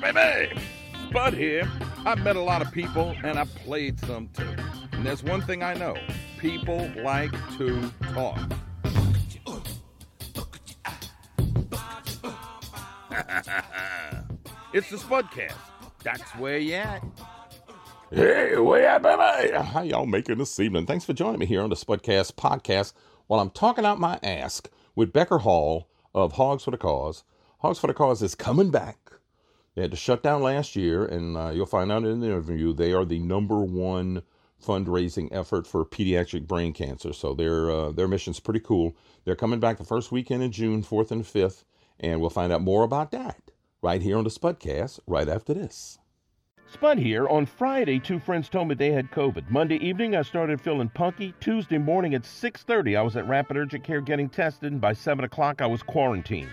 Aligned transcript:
baby. 0.00 0.60
Spud 1.08 1.34
here. 1.34 1.70
I've 2.04 2.22
met 2.22 2.36
a 2.36 2.40
lot 2.40 2.62
of 2.62 2.72
people 2.72 3.14
and 3.22 3.38
I 3.38 3.44
played 3.44 3.98
some 4.00 4.28
too. 4.28 4.54
And 4.92 5.04
there's 5.06 5.22
one 5.22 5.40
thing 5.42 5.62
I 5.62 5.74
know 5.74 5.96
people 6.38 6.90
like 6.96 7.32
to 7.58 7.92
talk. 8.14 8.38
it's 14.72 14.90
the 14.90 14.96
Spudcast. 14.96 15.54
That's 16.02 16.30
where 16.36 16.58
you 16.58 16.74
at. 16.74 17.04
Hey, 18.10 18.56
way 18.56 18.86
up, 18.86 19.02
baby. 19.02 19.54
How 19.56 19.82
y'all 19.82 20.06
making 20.06 20.38
this 20.38 20.58
evening? 20.60 20.86
Thanks 20.86 21.04
for 21.04 21.12
joining 21.12 21.38
me 21.40 21.46
here 21.46 21.62
on 21.62 21.70
the 21.70 21.76
Spudcast 21.76 22.34
podcast 22.34 22.92
while 23.26 23.40
I'm 23.40 23.50
talking 23.50 23.84
out 23.84 24.00
my 24.00 24.18
ask 24.22 24.68
with 24.94 25.12
Becker 25.12 25.38
Hall 25.38 25.88
of 26.14 26.32
Hogs 26.32 26.64
for 26.64 26.70
the 26.70 26.78
Cause. 26.78 27.24
Hogs 27.60 27.78
for 27.78 27.86
the 27.86 27.94
Cause 27.94 28.22
is 28.22 28.34
coming 28.34 28.70
back. 28.70 29.01
They 29.74 29.82
had 29.82 29.90
to 29.90 29.96
shut 29.96 30.22
down 30.22 30.42
last 30.42 30.76
year, 30.76 31.04
and 31.04 31.36
uh, 31.36 31.50
you'll 31.50 31.66
find 31.66 31.90
out 31.90 32.04
in 32.04 32.20
the 32.20 32.26
interview 32.26 32.72
they 32.74 32.92
are 32.92 33.04
the 33.04 33.18
number 33.18 33.60
one 33.60 34.22
fundraising 34.62 35.28
effort 35.32 35.66
for 35.66 35.84
pediatric 35.84 36.46
brain 36.46 36.72
cancer. 36.72 37.12
So 37.12 37.34
their 37.34 37.70
uh, 37.70 37.92
their 37.92 38.08
mission's 38.08 38.40
pretty 38.40 38.60
cool. 38.60 38.96
They're 39.24 39.36
coming 39.36 39.60
back 39.60 39.78
the 39.78 39.84
first 39.84 40.12
weekend 40.12 40.42
in 40.42 40.52
June, 40.52 40.82
fourth 40.82 41.10
and 41.10 41.26
fifth, 41.26 41.64
and 41.98 42.20
we'll 42.20 42.30
find 42.30 42.52
out 42.52 42.62
more 42.62 42.84
about 42.84 43.10
that 43.12 43.50
right 43.82 44.02
here 44.02 44.16
on 44.16 44.24
the 44.24 44.30
Spudcast 44.30 45.00
right 45.06 45.28
after 45.28 45.54
this. 45.54 45.98
Spud 46.72 46.98
here. 46.98 47.28
On 47.28 47.44
Friday, 47.44 47.98
two 47.98 48.18
friends 48.18 48.48
told 48.48 48.68
me 48.68 48.74
they 48.74 48.92
had 48.92 49.10
COVID. 49.10 49.50
Monday 49.50 49.76
evening, 49.76 50.16
I 50.16 50.22
started 50.22 50.58
feeling 50.58 50.88
punky. 50.88 51.34
Tuesday 51.40 51.76
morning 51.78 52.14
at 52.14 52.22
6:30, 52.22 52.96
I 52.96 53.02
was 53.02 53.16
at 53.16 53.28
Rapid 53.28 53.56
Urgent 53.56 53.84
Care 53.84 54.00
getting 54.00 54.28
tested, 54.28 54.72
and 54.72 54.80
by 54.80 54.92
7 54.92 55.24
o'clock, 55.24 55.60
I 55.60 55.66
was 55.66 55.82
quarantined. 55.82 56.50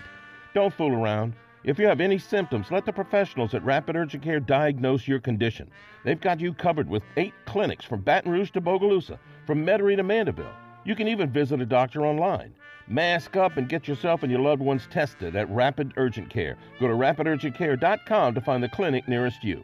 Don't 0.52 0.74
fool 0.74 0.92
around. 0.92 1.34
If 1.62 1.78
you 1.78 1.86
have 1.88 2.00
any 2.00 2.16
symptoms, 2.16 2.70
let 2.70 2.86
the 2.86 2.92
professionals 2.92 3.52
at 3.52 3.62
Rapid 3.62 3.94
Urgent 3.94 4.22
Care 4.22 4.40
diagnose 4.40 5.06
your 5.06 5.20
condition. 5.20 5.70
They've 6.04 6.20
got 6.20 6.40
you 6.40 6.54
covered 6.54 6.88
with 6.88 7.02
eight 7.18 7.34
clinics 7.44 7.84
from 7.84 8.00
Baton 8.00 8.32
Rouge 8.32 8.50
to 8.52 8.62
Bogalusa, 8.62 9.18
from 9.46 9.66
Metairie 9.66 9.96
to 9.96 10.02
Mandeville. 10.02 10.54
You 10.84 10.94
can 10.94 11.06
even 11.06 11.28
visit 11.28 11.60
a 11.60 11.66
doctor 11.66 12.06
online. 12.06 12.54
Mask 12.88 13.36
up 13.36 13.58
and 13.58 13.68
get 13.68 13.86
yourself 13.86 14.22
and 14.22 14.32
your 14.32 14.40
loved 14.40 14.62
ones 14.62 14.88
tested 14.90 15.36
at 15.36 15.50
Rapid 15.50 15.92
Urgent 15.98 16.30
Care. 16.30 16.56
Go 16.80 16.88
to 16.88 16.94
rapidurgentcare.com 16.94 18.34
to 18.34 18.40
find 18.40 18.62
the 18.62 18.68
clinic 18.70 19.06
nearest 19.06 19.44
you. 19.44 19.62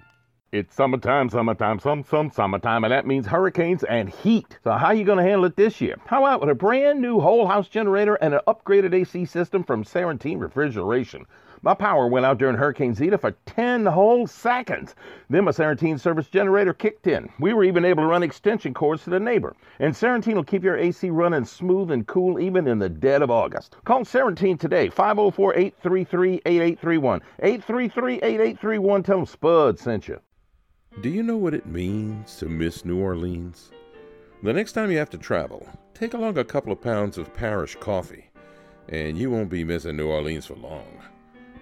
It's 0.52 0.77
summertime, 0.77 1.30
summertime, 1.30 1.80
some, 1.80 2.05
some 2.05 2.30
summertime, 2.30 2.84
and 2.84 2.92
that 2.92 3.06
means 3.06 3.27
hurricanes 3.27 3.84
and 3.84 4.11
heat. 4.11 4.58
So 4.62 4.72
how 4.72 4.89
are 4.89 4.94
you 4.94 5.05
going 5.05 5.19
to 5.19 5.24
handle 5.24 5.47
it 5.47 5.56
this 5.56 5.80
year? 5.80 5.97
How 6.05 6.24
about 6.24 6.41
with 6.41 6.50
a 6.50 6.55
brand 6.55 7.00
new 7.00 7.20
whole 7.20 7.47
house 7.47 7.69
generator 7.69 8.17
and 8.17 8.34
an 8.34 8.41
upgraded 8.47 8.94
AC 8.94 9.24
system 9.24 9.64
from 9.64 9.83
Sarantine 9.83 10.39
Refrigeration? 10.39 11.24
My 11.67 11.75
power 11.75 12.06
went 12.06 12.25
out 12.25 12.39
during 12.39 12.55
Hurricane 12.55 12.95
Zeta 12.95 13.19
for 13.19 13.33
10 13.47 13.86
whole 13.86 14.28
seconds. 14.28 14.95
Then 15.28 15.47
my 15.47 15.50
Sarantine 15.50 15.98
service 15.98 16.28
generator 16.28 16.73
kicked 16.73 17.08
in. 17.08 17.28
We 17.41 17.55
were 17.55 17.64
even 17.64 17.84
able 17.84 18.05
to 18.05 18.06
run 18.06 18.23
extension 18.23 18.73
cords 18.73 19.03
to 19.03 19.11
the 19.11 19.19
neighbor. 19.19 19.56
And 19.81 19.97
Sarantine 19.97 20.36
will 20.36 20.45
keep 20.45 20.62
your 20.62 20.77
AC 20.77 21.11
running 21.11 21.45
smooth 21.45 21.91
and 21.91 22.06
cool 22.06 22.39
even 22.39 22.69
in 22.69 22.78
the 22.78 22.89
dead 22.89 23.20
of 23.20 23.33
August. 23.33 23.75
Call 23.84 24.05
Sarantine 24.05 24.56
today, 24.56 24.89
504-833-8831. 24.91 27.20
833-8831. 27.42 29.05
Tell 29.05 29.17
them 29.17 29.27
Spud 29.27 29.80
sent 29.80 30.06
you. 30.06 30.20
Do 31.01 31.08
you 31.08 31.25
know 31.25 31.36
what 31.36 31.53
it 31.53 31.67
means 31.67 32.36
to 32.36 32.47
miss 32.47 32.84
New 32.84 33.01
Orleans? 33.01 33.73
The 34.45 34.53
next 34.53 34.75
time 34.75 34.92
you 34.92 34.98
have 34.98 35.11
to 35.11 35.19
travel, 35.19 35.69
take 35.95 36.14
along 36.14 36.39
a 36.39 36.45
couple 36.45 36.73
of 36.73 36.80
pounds 36.80 37.19
of 37.19 37.34
parish 37.34 37.75
coffee, 37.80 38.30
and 38.89 39.19
you 39.19 39.33
won't 39.33 39.51
be 39.51 39.64
missing 39.64 39.97
New 39.97 40.06
Orleans 40.06 40.47
for 40.47 40.55
long. 40.55 41.03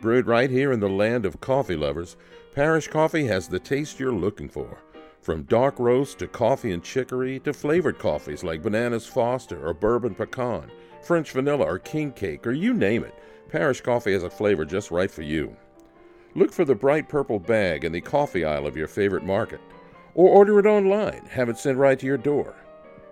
Brewed 0.04 0.26
right 0.26 0.50
here 0.50 0.70
in 0.70 0.80
the 0.80 0.88
land 0.90 1.24
of 1.24 1.40
coffee 1.40 1.76
lovers, 1.76 2.18
Parish 2.54 2.88
Coffee 2.88 3.26
has 3.26 3.48
the 3.48 3.58
taste 3.58 3.98
you're 3.98 4.12
looking 4.12 4.50
for. 4.50 4.82
From 5.22 5.44
dark 5.44 5.78
roast 5.78 6.18
to 6.18 6.28
coffee 6.28 6.72
and 6.72 6.84
chicory 6.84 7.40
to 7.40 7.54
flavored 7.54 7.98
coffees 7.98 8.44
like 8.44 8.62
Bananas 8.62 9.06
Foster 9.06 9.66
or 9.66 9.72
Bourbon 9.72 10.14
Pecan, 10.14 10.70
French 11.02 11.30
Vanilla 11.30 11.64
or 11.64 11.78
King 11.78 12.12
Cake, 12.12 12.46
or 12.46 12.52
you 12.52 12.74
name 12.74 13.02
it, 13.02 13.14
Parish 13.48 13.80
Coffee 13.80 14.12
has 14.12 14.24
a 14.24 14.28
flavor 14.28 14.66
just 14.66 14.90
right 14.90 15.10
for 15.10 15.22
you. 15.22 15.56
Look 16.34 16.52
for 16.52 16.66
the 16.66 16.74
bright 16.74 17.08
purple 17.08 17.38
bag 17.38 17.86
in 17.86 17.92
the 17.92 18.02
coffee 18.02 18.44
aisle 18.44 18.66
of 18.66 18.76
your 18.76 18.88
favorite 18.88 19.24
market, 19.24 19.60
or 20.14 20.28
order 20.28 20.58
it 20.58 20.66
online, 20.66 21.24
have 21.30 21.48
it 21.48 21.56
sent 21.56 21.78
right 21.78 21.98
to 21.98 22.04
your 22.04 22.18
door. 22.18 22.54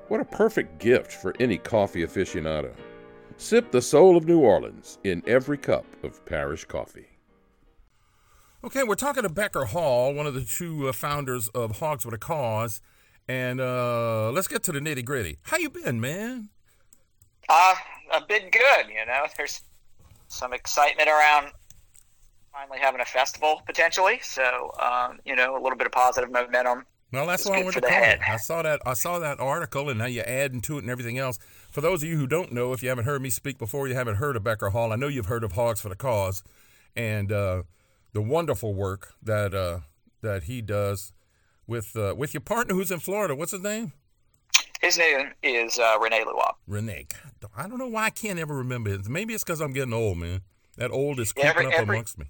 What 0.08 0.20
a 0.20 0.26
perfect 0.26 0.78
gift 0.78 1.10
for 1.10 1.34
any 1.40 1.56
coffee 1.56 2.04
aficionado. 2.04 2.74
Sip 3.42 3.72
the 3.72 3.82
soul 3.82 4.16
of 4.16 4.24
New 4.24 4.38
Orleans 4.38 4.98
in 5.02 5.20
every 5.26 5.58
cup 5.58 5.84
of 6.04 6.24
parish 6.24 6.64
coffee. 6.64 7.08
Okay, 8.62 8.84
we're 8.84 8.94
talking 8.94 9.24
to 9.24 9.28
Becker 9.28 9.64
Hall, 9.64 10.14
one 10.14 10.28
of 10.28 10.34
the 10.34 10.44
two 10.44 10.88
uh, 10.88 10.92
founders 10.92 11.48
of 11.48 11.80
Hogs 11.80 12.04
with 12.04 12.14
a 12.14 12.18
Cause, 12.18 12.80
and 13.26 13.60
uh, 13.60 14.30
let's 14.30 14.46
get 14.46 14.62
to 14.62 14.72
the 14.72 14.78
nitty 14.78 15.04
gritty. 15.04 15.38
How 15.42 15.56
you 15.56 15.70
been, 15.70 16.00
man? 16.00 16.50
Uh, 17.48 17.74
I've 18.12 18.28
been 18.28 18.48
good. 18.48 18.86
You 18.88 19.04
know, 19.06 19.26
there's 19.36 19.60
some 20.28 20.52
excitement 20.52 21.08
around 21.08 21.50
finally 22.52 22.78
having 22.78 23.00
a 23.00 23.04
festival 23.04 23.60
potentially. 23.66 24.20
So, 24.22 24.70
um, 24.80 25.18
you 25.24 25.34
know, 25.34 25.56
a 25.56 25.60
little 25.60 25.76
bit 25.76 25.88
of 25.88 25.92
positive 25.92 26.30
momentum. 26.30 26.86
Well, 27.12 27.26
that's 27.26 27.44
why 27.44 27.56
I 27.56 27.58
good 27.58 27.64
wanted 27.66 27.74
for 27.74 27.80
to 27.82 27.86
the 27.86 27.90
call 27.92 28.02
head. 28.04 28.20
I 28.26 28.36
saw 28.38 28.62
that. 28.62 28.80
I 28.86 28.94
saw 28.94 29.18
that 29.18 29.38
article, 29.38 29.90
and 29.90 29.98
now 29.98 30.06
you're 30.06 30.26
adding 30.28 30.60
to 30.62 30.76
it 30.78 30.82
and 30.82 30.90
everything 30.90 31.18
else. 31.18 31.38
For 31.70 31.80
those 31.80 32.02
of 32.02 32.08
you 32.08 32.16
who 32.16 32.26
don't 32.26 32.52
know, 32.52 32.72
if 32.72 32.82
you 32.82 32.88
haven't 32.88 33.04
heard 33.04 33.20
me 33.20 33.30
speak 33.30 33.58
before, 33.58 33.86
you 33.86 33.94
haven't 33.94 34.16
heard 34.16 34.36
of 34.36 34.44
Becker 34.44 34.70
Hall. 34.70 34.92
I 34.92 34.96
know 34.96 35.08
you've 35.08 35.26
heard 35.26 35.44
of 35.44 35.52
Hogs 35.52 35.80
for 35.80 35.88
the 35.90 35.96
Cause, 35.96 36.42
and 36.96 37.30
uh, 37.30 37.62
the 38.12 38.22
wonderful 38.22 38.74
work 38.74 39.14
that 39.22 39.54
uh, 39.54 39.80
that 40.22 40.44
he 40.44 40.62
does 40.62 41.12
with 41.66 41.94
uh, 41.96 42.14
with 42.16 42.32
your 42.32 42.40
partner 42.40 42.74
who's 42.74 42.90
in 42.90 42.98
Florida. 43.00 43.34
What's 43.34 43.52
his 43.52 43.62
name? 43.62 43.92
His 44.80 44.98
name 44.98 45.30
is 45.42 45.78
uh, 45.78 45.96
Rene 46.00 46.24
Louapre. 46.24 46.54
Renee. 46.66 47.06
God, 47.40 47.50
I 47.56 47.68
don't 47.68 47.78
know 47.78 47.86
why 47.86 48.06
I 48.06 48.10
can't 48.10 48.38
ever 48.38 48.56
remember 48.56 48.90
it. 48.90 49.06
Maybe 49.08 49.32
it's 49.32 49.44
because 49.44 49.60
I'm 49.60 49.72
getting 49.72 49.92
old, 49.92 50.18
man. 50.18 50.40
That 50.76 50.90
old 50.90 51.20
is 51.20 51.32
creeping 51.32 51.50
every- 51.50 51.66
up 51.66 51.72
every- 51.74 51.96
amongst 51.96 52.18
me. 52.18 52.26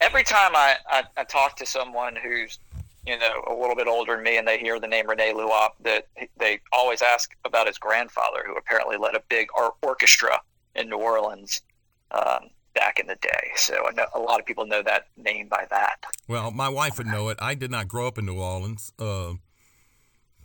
Every 0.00 0.24
time 0.24 0.50
I, 0.56 0.74
I, 0.90 1.04
I 1.16 1.22
talk 1.24 1.54
to 1.58 1.66
someone 1.66 2.16
who's, 2.16 2.58
you 3.06 3.18
know, 3.18 3.44
a 3.48 3.54
little 3.54 3.74
bit 3.74 3.88
older 3.88 4.14
than 4.14 4.24
me 4.24 4.36
and 4.38 4.46
they 4.46 4.58
hear 4.58 4.78
the 4.78 4.86
name 4.86 5.08
Rene 5.08 5.32
Louapre, 5.32 5.70
that 5.84 6.06
they 6.36 6.60
always 6.72 7.02
ask 7.02 7.30
about 7.44 7.66
his 7.66 7.78
grandfather, 7.78 8.44
who 8.46 8.54
apparently 8.54 8.96
led 8.96 9.14
a 9.14 9.22
big 9.28 9.48
or- 9.56 9.74
orchestra 9.82 10.40
in 10.74 10.88
New 10.88 10.98
Orleans 10.98 11.62
um, 12.12 12.50
back 12.74 12.98
in 12.98 13.06
the 13.06 13.16
day. 13.16 13.50
So 13.56 13.74
I 13.86 13.92
know 13.92 14.06
a 14.14 14.20
lot 14.20 14.40
of 14.40 14.46
people 14.46 14.66
know 14.66 14.82
that 14.82 15.06
name 15.16 15.48
by 15.48 15.66
that. 15.70 16.04
Well, 16.28 16.50
my 16.50 16.68
wife 16.68 16.98
would 16.98 17.06
know 17.06 17.28
it. 17.28 17.38
I 17.40 17.54
did 17.54 17.70
not 17.70 17.88
grow 17.88 18.06
up 18.06 18.18
in 18.18 18.26
New 18.26 18.40
Orleans, 18.40 18.92
uh, 18.98 19.34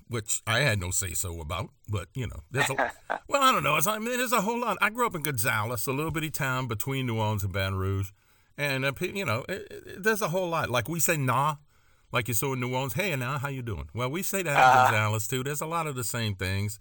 which 0.07 0.41
I 0.47 0.59
had 0.59 0.79
no 0.79 0.91
say 0.91 1.13
so 1.13 1.39
about. 1.39 1.69
But 1.87 2.07
you 2.13 2.27
know, 2.27 2.41
there's 2.51 2.69
a 2.69 2.75
well, 3.27 3.43
I 3.43 3.51
don't 3.51 3.63
know. 3.63 3.75
It's, 3.75 3.87
I 3.87 3.99
mean, 3.99 4.17
there's 4.17 4.31
a 4.31 4.41
whole 4.41 4.59
lot. 4.59 4.77
I 4.81 4.89
grew 4.89 5.05
up 5.05 5.15
in 5.15 5.21
Gonzales, 5.21 5.87
a 5.87 5.93
little 5.93 6.11
bitty 6.11 6.31
town 6.31 6.67
between 6.67 7.05
New 7.05 7.17
Orleans 7.17 7.43
and 7.43 7.53
Baton 7.53 7.75
Rouge, 7.75 8.11
and 8.57 8.85
uh, 8.85 8.93
you 8.99 9.25
know, 9.25 9.45
it, 9.47 9.67
it, 9.69 10.03
there's 10.03 10.21
a 10.21 10.29
whole 10.29 10.49
lot. 10.49 10.69
Like 10.69 10.89
we 10.89 10.99
say, 10.99 11.17
nah. 11.17 11.55
Like 12.11 12.27
you 12.29 12.33
saw 12.33 12.53
in 12.53 12.59
New 12.61 12.73
Orleans, 12.73 12.93
hey 12.93 13.15
now, 13.15 13.37
how 13.37 13.49
you 13.49 13.61
doing? 13.61 13.89
Well, 13.93 14.09
we 14.09 14.23
say 14.23 14.41
that 14.43 14.49
in 14.51 14.55
Uh-huh. 14.55 14.91
Gonzales 14.91 15.27
too. 15.27 15.43
There's 15.43 15.61
a 15.61 15.65
lot 15.65 15.87
of 15.87 15.95
the 15.95 16.03
same 16.05 16.35
things, 16.35 16.79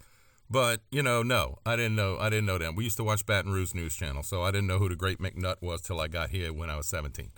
but 0.49 0.79
you 0.89 1.03
know, 1.03 1.21
no, 1.21 1.59
I 1.65 1.75
didn't 1.75 1.95
know. 1.95 2.17
I 2.17 2.29
didn't 2.29 2.45
know 2.45 2.57
them. 2.57 2.75
We 2.75 2.85
used 2.85 2.97
to 2.97 3.03
watch 3.03 3.25
Baton 3.25 3.51
Rouge 3.51 3.73
News 3.73 3.95
Channel, 3.95 4.23
so 4.23 4.41
I 4.43 4.51
didn't 4.51 4.67
know 4.67 4.79
who 4.79 4.87
the 4.89 4.95
Great 4.95 5.19
McNutt 5.19 5.61
was 5.61 5.81
till 5.81 5.99
I 5.99 6.07
got 6.07 6.29
here 6.29 6.53
when 6.53 6.69
I 6.69 6.77
was 6.77 6.87
17. 6.87 7.29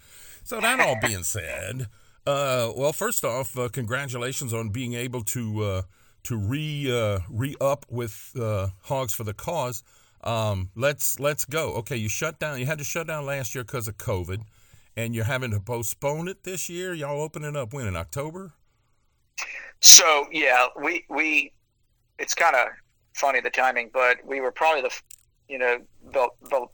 So 0.44 0.62
that 0.62 0.80
all 0.80 0.98
being 1.08 1.24
said, 1.24 1.88
uh, 2.28 2.72
well, 2.76 2.94
first 2.94 3.26
off, 3.26 3.58
uh, 3.58 3.70
congratulations 3.70 4.54
on 4.54 4.70
being 4.70 4.94
able 4.94 5.24
to 5.24 5.64
uh, 5.64 5.82
to 6.24 6.38
re 6.38 6.92
uh, 6.96 7.20
re 7.28 7.56
up 7.60 7.88
with 7.90 8.32
uh, 8.40 8.68
Hogs 8.84 9.16
for 9.16 9.24
the 9.24 9.34
Cause. 9.34 9.84
Um, 10.24 10.70
let's 10.76 11.20
let's 11.20 11.44
go. 11.46 11.74
Okay, 11.78 11.96
you 11.96 12.08
shut 12.10 12.38
down. 12.40 12.60
You 12.60 12.68
had 12.68 12.78
to 12.78 12.84
shut 12.84 13.08
down 13.08 13.26
last 13.26 13.56
year 13.56 13.64
because 13.64 13.88
of 13.88 13.98
COVID, 13.98 14.42
and 14.96 15.16
you're 15.16 15.26
having 15.26 15.52
to 15.52 15.60
postpone 15.60 16.28
it 16.28 16.44
this 16.44 16.70
year. 16.70 16.94
Y'all 16.94 17.22
opening 17.22 17.56
up 17.56 17.74
when 17.74 17.88
in 17.88 17.96
October? 17.96 18.54
So 19.82 20.28
yeah, 20.32 20.68
we 20.82 21.06
we 21.10 21.54
it's 22.18 22.36
kind 22.36 22.56
of 22.56 22.68
funny 23.14 23.40
the 23.42 23.50
timing, 23.50 23.90
but 23.94 24.18
we 24.26 24.42
were 24.42 24.52
probably 24.52 24.82
the 24.82 24.92
you 25.48 25.58
know 25.58 25.80
the 26.12 26.30
the 26.50 26.68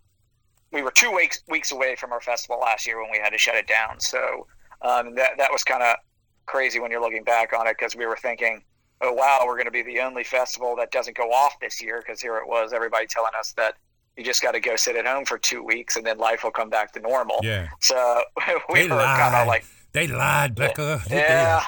we 0.72 0.82
were 0.82 0.92
two 0.92 1.12
weeks 1.12 1.44
weeks 1.48 1.72
away 1.72 1.96
from 1.96 2.12
our 2.12 2.22
festival 2.22 2.60
last 2.60 2.88
year 2.88 3.02
when 3.02 3.12
we 3.12 3.20
had 3.20 3.30
to 3.30 3.38
shut 3.38 3.56
it 3.56 3.68
down. 3.68 4.00
So 4.00 4.48
um, 4.82 5.16
that 5.16 5.38
that 5.38 5.52
was 5.52 5.64
kind 5.64 5.84
of 5.84 5.96
crazy 6.46 6.80
when 6.80 6.92
you're 6.92 7.02
looking 7.02 7.24
back 7.24 7.54
on 7.54 7.68
it 7.68 7.76
because 7.78 7.96
we 7.96 8.06
were 8.06 8.18
thinking, 8.18 8.64
oh 9.02 9.14
wow, 9.14 9.44
we're 9.46 9.56
going 9.56 9.66
to 9.66 9.72
be 9.72 9.84
the 9.84 10.00
only 10.00 10.24
festival 10.24 10.76
that 10.78 10.92
doesn't 10.92 11.16
go 11.16 11.32
off 11.32 11.60
this 11.60 11.82
year 11.82 12.04
because 12.06 12.22
here 12.22 12.38
it 12.38 12.48
was 12.48 12.74
everybody 12.74 13.06
telling 13.08 13.32
us 13.38 13.54
that 13.54 13.76
you 14.18 14.24
just 14.24 14.42
got 14.42 14.52
to 14.54 14.60
go 14.60 14.76
sit 14.76 14.96
at 14.96 15.06
home 15.06 15.26
for 15.26 15.38
two 15.38 15.64
weeks 15.64 15.96
and 15.98 16.06
then 16.06 16.18
life 16.18 16.44
will 16.44 16.52
come 16.52 16.70
back 16.70 16.94
to 16.94 17.00
normal. 17.00 17.40
Yeah. 17.44 17.68
So 17.82 18.24
we 18.70 18.82
They 18.82 18.88
were 18.90 19.02
kind 19.02 19.36
of 19.36 19.48
like. 19.48 19.66
They 19.92 20.08
lied, 20.08 20.56
Becca. 20.56 21.02
They 21.08 21.18
Yeah. 21.18 21.64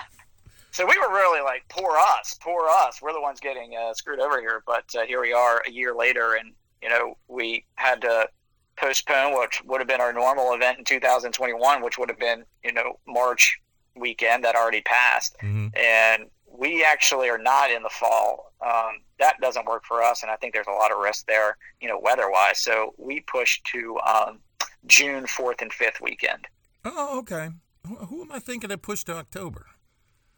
So 0.72 0.86
we 0.86 0.98
were 1.00 1.10
really 1.10 1.42
like, 1.42 1.64
poor 1.70 1.98
us, 1.98 2.38
poor 2.42 2.68
us. 2.70 3.02
We're 3.02 3.14
the 3.14 3.22
ones 3.22 3.40
getting 3.40 3.74
uh, 3.76 3.94
screwed 3.94 4.20
over 4.20 4.40
here. 4.40 4.62
But 4.68 4.86
uh, 4.96 5.06
here 5.06 5.20
we 5.22 5.34
are 5.34 5.64
a 5.66 5.72
year 5.72 5.96
later, 5.96 6.36
and 6.36 6.54
you 6.84 6.90
know 6.90 7.18
we 7.28 7.66
had 7.76 8.02
to 8.02 8.30
postpone 8.76 9.34
what 9.34 9.54
would 9.66 9.80
have 9.82 9.88
been 9.88 10.02
our 10.02 10.14
normal 10.14 10.54
event 10.54 10.78
in 10.78 10.86
2021, 10.86 11.82
which 11.82 11.98
would 11.98 12.10
have 12.10 12.20
been 12.20 12.44
you 12.64 12.72
know 12.74 13.00
March 13.08 13.60
weekend 13.96 14.44
that 14.44 14.56
already 14.56 14.82
passed, 14.82 15.36
Mhm. 15.42 15.76
and 15.76 16.30
we 16.46 16.84
actually 16.84 17.28
are 17.30 17.40
not 17.40 17.72
in 17.72 17.82
the 17.82 17.90
fall. 17.90 18.54
Um, 18.62 19.00
that 19.20 19.40
doesn't 19.42 19.66
work 19.66 19.84
for 19.86 20.04
us, 20.04 20.24
and 20.24 20.32
I 20.32 20.36
think 20.36 20.54
there's 20.54 20.68
a 20.68 20.72
lot 20.72 20.92
of 20.92 21.00
risk 21.00 21.26
there, 21.28 21.58
you 21.82 21.88
know, 21.88 22.00
weather-wise. 22.00 22.60
So 22.60 22.94
we 22.98 23.22
pushed 23.22 23.66
to 23.74 23.98
um, 24.00 24.40
June 24.86 25.26
4th 25.26 25.62
and 25.62 25.72
5th 25.72 26.02
weekend. 26.02 26.48
Oh, 26.86 27.20
okay. 27.20 27.50
Who, 27.86 28.22
am 28.24 28.32
I 28.32 28.40
thinking 28.40 28.70
that 28.70 28.82
pushed 28.82 29.08
to 29.08 29.14
October? 29.16 29.68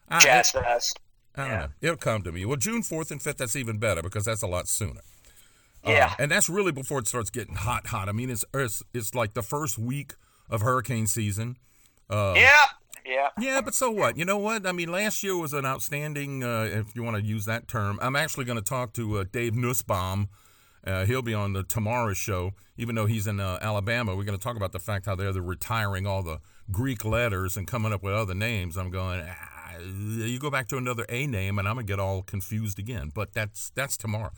I, 0.08 0.20
Jazz 0.20 0.52
Fest. 0.52 1.00
I 1.36 1.42
don't 1.42 1.52
yeah. 1.52 1.60
know. 1.60 1.68
It'll 1.82 1.98
come 1.98 2.24
to 2.24 2.32
me. 2.32 2.46
Well, 2.46 2.58
June 2.58 2.82
4th 2.82 3.12
and 3.12 3.22
5th, 3.22 3.38
that's 3.38 3.56
even 3.56 3.78
better 3.78 4.02
because 4.02 4.26
that's 4.26 4.42
a 4.42 4.48
lot 4.48 4.68
sooner. 4.68 5.02
Uh, 5.86 5.92
Yeah. 5.92 6.14
and 6.20 6.30
that's 6.32 6.50
really 6.50 6.72
before 6.72 7.00
it 7.00 7.08
starts 7.08 7.30
getting 7.30 7.56
hot, 7.56 7.88
hot. 7.88 8.10
I 8.10 8.12
mean, 8.12 8.30
it's 8.30 8.44
it's, 8.54 8.84
it's 8.94 9.16
like 9.16 9.34
the 9.34 9.44
first 9.44 9.78
week 9.78 10.14
of 10.50 10.62
hurricane 10.62 11.08
season. 11.08 11.58
Uh, 12.10 12.34
yeah. 12.36 12.66
Yeah. 13.06 13.30
Yeah, 13.40 13.62
but 13.62 13.74
so 13.74 13.90
what? 13.90 14.18
You 14.18 14.26
know 14.26 14.38
what? 14.38 14.66
I 14.66 14.72
mean, 14.72 14.92
last 14.92 15.24
year 15.24 15.36
was 15.36 15.54
an 15.54 15.66
outstanding, 15.66 16.44
uh, 16.44 16.70
if 16.72 16.96
you 16.96 17.04
want 17.04 17.18
to 17.18 17.24
use 17.24 17.46
that 17.46 17.68
term. 17.68 18.00
I'm 18.02 18.16
actually 18.16 18.46
going 18.46 18.58
to 18.58 18.64
talk 18.64 18.94
to 18.94 19.20
uh, 19.20 19.26
Dave 19.32 19.56
Nussbaum. 19.56 20.30
Uh, 20.86 21.06
he'll 21.06 21.22
be 21.22 21.34
on 21.34 21.54
the 21.54 21.64
tomorrow 21.64 22.14
show, 22.14 22.54
even 22.78 22.96
though 22.96 23.06
he's 23.06 23.28
in 23.28 23.40
uh, 23.40 23.60
Alabama. 23.62 24.16
We're 24.16 24.24
going 24.24 24.38
to 24.38 24.44
talk 24.44 24.56
about 24.56 24.72
the 24.72 24.80
fact 24.80 25.06
how 25.06 25.16
they're, 25.16 25.34
they're 25.34 25.42
retiring 25.42 26.08
all 26.08 26.24
the 26.24 26.40
Greek 26.72 27.04
letters 27.04 27.58
and 27.58 27.68
coming 27.68 27.92
up 27.92 28.02
with 28.02 28.14
other 28.14 28.34
names. 28.34 28.78
I'm 28.78 28.90
going, 28.90 29.22
ah, 29.28 29.78
you 29.80 30.40
go 30.40 30.50
back 30.50 30.68
to 30.70 30.78
another 30.78 31.06
A 31.10 31.28
name, 31.28 31.60
and 31.60 31.68
I'm 31.68 31.76
going 31.76 31.86
to 31.86 31.92
get 31.92 32.00
all 32.00 32.22
confused 32.22 32.80
again. 32.80 33.12
But 33.14 33.34
that's 33.34 33.72
that's 33.72 33.98
tomorrow. 33.98 34.32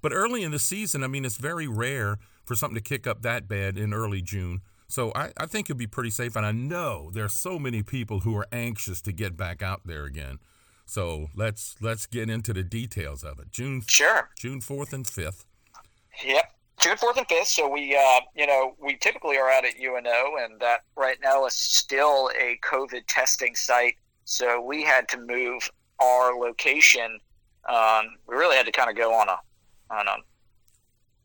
But 0.00 0.12
early 0.12 0.42
in 0.42 0.50
the 0.50 0.58
season, 0.58 1.02
I 1.04 1.08
mean, 1.08 1.24
it's 1.24 1.36
very 1.36 1.66
rare 1.66 2.18
for 2.44 2.54
something 2.54 2.76
to 2.76 2.80
kick 2.80 3.06
up 3.06 3.22
that 3.22 3.48
bad 3.48 3.76
in 3.76 3.92
early 3.92 4.22
June. 4.22 4.62
So 4.90 5.12
I, 5.14 5.32
I 5.36 5.46
think 5.46 5.68
you'll 5.68 5.78
be 5.78 5.86
pretty 5.86 6.10
safe. 6.10 6.36
And 6.36 6.44
I 6.44 6.52
know 6.52 7.10
there's 7.12 7.32
so 7.32 7.58
many 7.58 7.82
people 7.82 8.20
who 8.20 8.36
are 8.36 8.46
anxious 8.52 9.00
to 9.02 9.12
get 9.12 9.36
back 9.36 9.62
out 9.62 9.82
there 9.84 10.04
again. 10.04 10.38
So 10.84 11.28
let's 11.36 11.76
let's 11.80 12.06
get 12.06 12.28
into 12.28 12.52
the 12.52 12.64
details 12.64 13.22
of 13.22 13.38
it. 13.38 13.52
June 13.52 13.82
Sure. 13.86 14.28
June 14.36 14.60
fourth 14.60 14.92
and 14.92 15.06
fifth. 15.06 15.46
Yep. 16.24 16.52
June 16.80 16.96
fourth 16.96 17.16
and 17.16 17.28
fifth. 17.28 17.46
So 17.46 17.68
we, 17.68 17.96
uh, 17.96 18.20
you 18.34 18.46
know, 18.46 18.74
we 18.82 18.96
typically 18.96 19.36
are 19.36 19.48
out 19.48 19.64
at 19.64 19.74
UNO, 19.78 20.36
and 20.40 20.58
that 20.60 20.80
right 20.96 21.18
now 21.22 21.46
is 21.46 21.54
still 21.54 22.30
a 22.36 22.58
COVID 22.64 23.02
testing 23.06 23.54
site. 23.54 23.94
So 24.24 24.60
we 24.60 24.82
had 24.82 25.08
to 25.10 25.18
move 25.18 25.70
our 26.00 26.34
location. 26.34 27.20
Um, 27.68 28.16
we 28.26 28.34
really 28.34 28.56
had 28.56 28.66
to 28.66 28.72
kind 28.72 28.90
of 28.90 28.96
go 28.96 29.14
on 29.14 29.28
a 29.28 29.38
on 29.94 30.08
a 30.08 30.16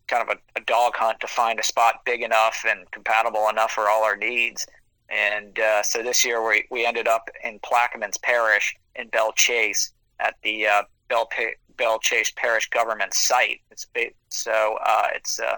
kind 0.07 0.27
of 0.29 0.37
a, 0.37 0.59
a 0.59 0.63
dog 0.63 0.93
hunt 0.95 1.19
to 1.21 1.27
find 1.27 1.59
a 1.59 1.63
spot 1.63 2.01
big 2.05 2.21
enough 2.21 2.63
and 2.67 2.89
compatible 2.91 3.49
enough 3.49 3.71
for 3.71 3.89
all 3.89 4.03
our 4.03 4.15
needs. 4.15 4.65
And 5.09 5.57
uh, 5.59 5.83
so 5.83 6.01
this 6.01 6.25
year 6.25 6.45
we, 6.47 6.65
we 6.71 6.85
ended 6.85 7.07
up 7.07 7.29
in 7.43 7.59
Plaquemines 7.59 8.21
Parish 8.21 8.75
in 8.95 9.07
Belle 9.09 9.33
Chasse 9.33 9.91
at 10.19 10.35
the 10.43 10.67
uh, 10.67 10.83
Bell, 11.09 11.27
pa- 11.27 11.55
Belle 11.77 11.99
Chasse 11.99 12.31
Parish 12.35 12.69
government 12.69 13.13
site. 13.13 13.61
It's 13.71 13.85
so 14.29 14.77
uh, 14.83 15.07
it's 15.13 15.39
uh, 15.39 15.57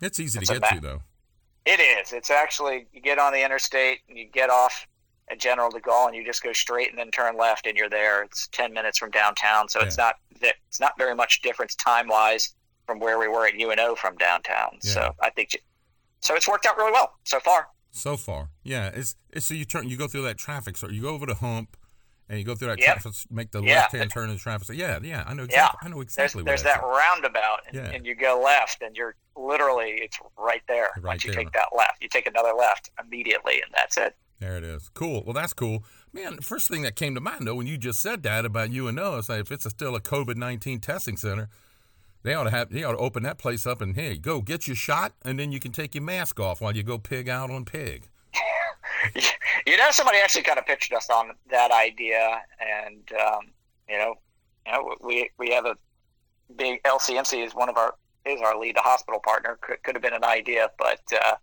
It's 0.00 0.20
easy 0.20 0.38
It's 0.38 0.48
to 0.48 0.54
get 0.54 0.62
ma- 0.62 0.68
to 0.68 0.80
though. 0.80 1.02
it 1.64 1.80
is. 1.80 2.12
It's 2.12 2.30
actually 2.30 2.86
you 2.92 3.00
get 3.00 3.18
on 3.18 3.32
the 3.32 3.44
interstate 3.44 4.00
and 4.08 4.16
you 4.16 4.26
get 4.26 4.50
off 4.50 4.86
at 5.28 5.40
General 5.40 5.70
de 5.70 5.80
Gaulle 5.80 6.06
and 6.06 6.14
you 6.14 6.24
just 6.24 6.42
go 6.42 6.52
straight 6.52 6.90
and 6.90 6.98
then 6.98 7.10
turn 7.10 7.36
left 7.36 7.66
and 7.66 7.76
you're 7.76 7.90
there. 7.90 8.22
It's 8.22 8.46
ten 8.52 8.72
minutes 8.72 8.98
from 8.98 9.10
downtown, 9.10 9.68
so 9.68 9.80
it's 9.80 9.98
not 9.98 10.14
it's 10.40 10.78
not 10.78 10.92
very 10.98 11.14
much 11.16 11.42
difference 11.42 11.74
time 11.74 12.06
wise 12.06 12.54
from 12.86 12.98
where 13.00 13.18
we 13.18 13.28
were 13.28 13.46
at 13.46 13.54
UNO 13.60 13.94
from 13.94 14.16
downtown. 14.16 14.78
Yeah. 14.82 14.90
So 14.92 15.14
I 15.20 15.30
think 15.30 15.56
so. 16.20 16.34
It's 16.34 16.48
worked 16.48 16.66
out 16.66 16.76
really 16.76 16.92
well 16.92 17.12
so 17.24 17.40
far. 17.40 17.68
So 17.90 18.16
far, 18.16 18.50
yeah. 18.62 18.88
It's, 18.94 19.16
it's 19.32 19.46
so 19.46 19.54
you 19.54 19.64
turn 19.64 19.88
you 19.88 19.96
go 19.96 20.06
through 20.06 20.22
that 20.22 20.38
traffic. 20.38 20.76
So 20.76 20.88
you 20.88 21.02
go 21.02 21.08
over 21.10 21.26
the 21.26 21.34
hump, 21.34 21.76
and 22.28 22.38
you 22.38 22.44
go 22.44 22.54
through 22.54 22.68
that 22.68 22.78
Yep. 22.78 22.86
traffic. 23.02 23.12
Make 23.30 23.50
the 23.52 23.62
Yeah. 23.62 23.76
left 23.82 23.92
hand 23.94 24.10
turn 24.10 24.28
in 24.28 24.34
the 24.36 24.40
traffic. 24.40 24.66
So 24.66 24.72
yeah, 24.72 24.98
yeah. 25.02 25.24
I 25.26 25.32
know 25.34 25.42
Yeah. 25.42 25.66
exactly. 25.66 25.78
I 25.82 25.88
know 25.88 25.96
There's 25.96 26.04
exactly. 26.04 26.42
there's 26.44 26.64
where 26.64 26.74
that 26.74 26.82
roundabout 26.82 27.60
and, 27.68 27.74
Yeah. 27.76 27.90
and 27.94 28.04
you 28.06 28.14
go 28.14 28.40
left 28.42 28.82
and 28.82 28.96
you're 28.96 29.14
literally 29.36 29.92
it's 30.02 30.18
right 30.36 30.62
there. 30.68 30.90
Right 30.96 31.04
Once 31.04 31.24
you 31.24 31.32
there. 31.32 31.42
take 31.44 31.52
that 31.52 31.68
left, 31.76 32.02
you 32.02 32.08
take 32.08 32.26
another 32.26 32.52
left 32.52 32.90
immediately, 33.02 33.62
and 33.62 33.70
that's 33.74 33.96
it. 33.96 34.16
There 34.40 34.56
it 34.58 34.64
is. 34.64 34.90
Cool. 34.92 35.24
Well, 35.24 35.32
that's 35.32 35.54
cool. 35.54 35.82
Man, 36.12 36.38
first 36.42 36.68
thing 36.68 36.82
that 36.82 36.94
came 36.96 37.14
to 37.14 37.20
mind, 37.22 37.46
though, 37.46 37.54
when 37.54 37.66
you 37.66 37.78
just 37.78 38.00
said 38.00 38.22
that 38.24 38.44
about 38.44 38.70
UNO, 38.70 39.16
is 39.16 39.30
like 39.30 39.40
if 39.40 39.50
it's 39.52 39.64
a, 39.64 39.70
still 39.70 39.94
a 39.96 40.00
COVID 40.00 40.36
19 40.36 40.80
testing 40.80 41.16
center, 41.16 41.48
they 42.26 42.34
ought 42.34 42.44
to 42.44 42.50
have, 42.50 42.70
they 42.70 42.82
ought 42.82 42.92
to 42.92 42.98
open 42.98 43.22
that 43.22 43.38
place 43.38 43.68
up 43.68 43.80
and, 43.80 43.94
hey, 43.94 44.16
go 44.16 44.40
get 44.40 44.66
your 44.66 44.74
shot, 44.74 45.12
and 45.24 45.38
then 45.38 45.52
you 45.52 45.60
can 45.60 45.70
take 45.70 45.94
your 45.94 46.02
mask 46.02 46.40
off 46.40 46.60
while 46.60 46.74
you 46.74 46.82
go 46.82 46.98
pig 46.98 47.28
out 47.28 47.52
on 47.52 47.64
pig. 47.64 48.08
you 49.66 49.76
know, 49.76 49.86
somebody 49.92 50.18
actually 50.18 50.42
kind 50.42 50.58
of 50.58 50.66
pitched 50.66 50.92
us 50.92 51.08
on 51.08 51.30
that 51.50 51.70
idea, 51.70 52.42
and 52.60 53.12
um, 53.12 53.40
you 53.88 53.96
know, 53.96 54.14
you 54.66 54.72
know, 54.72 54.96
we 55.00 55.30
we 55.38 55.50
have 55.50 55.66
a 55.66 55.76
big 56.56 56.82
LCMC 56.82 57.46
is 57.46 57.54
one 57.54 57.68
of 57.68 57.76
our 57.76 57.94
is 58.24 58.40
our 58.40 58.58
lead 58.58 58.76
hospital 58.76 59.20
partner. 59.20 59.56
Could 59.60 59.82
could 59.84 59.94
have 59.94 60.02
been 60.02 60.12
an 60.12 60.24
idea, 60.24 60.68
but 60.78 61.00
uh, 61.12 61.36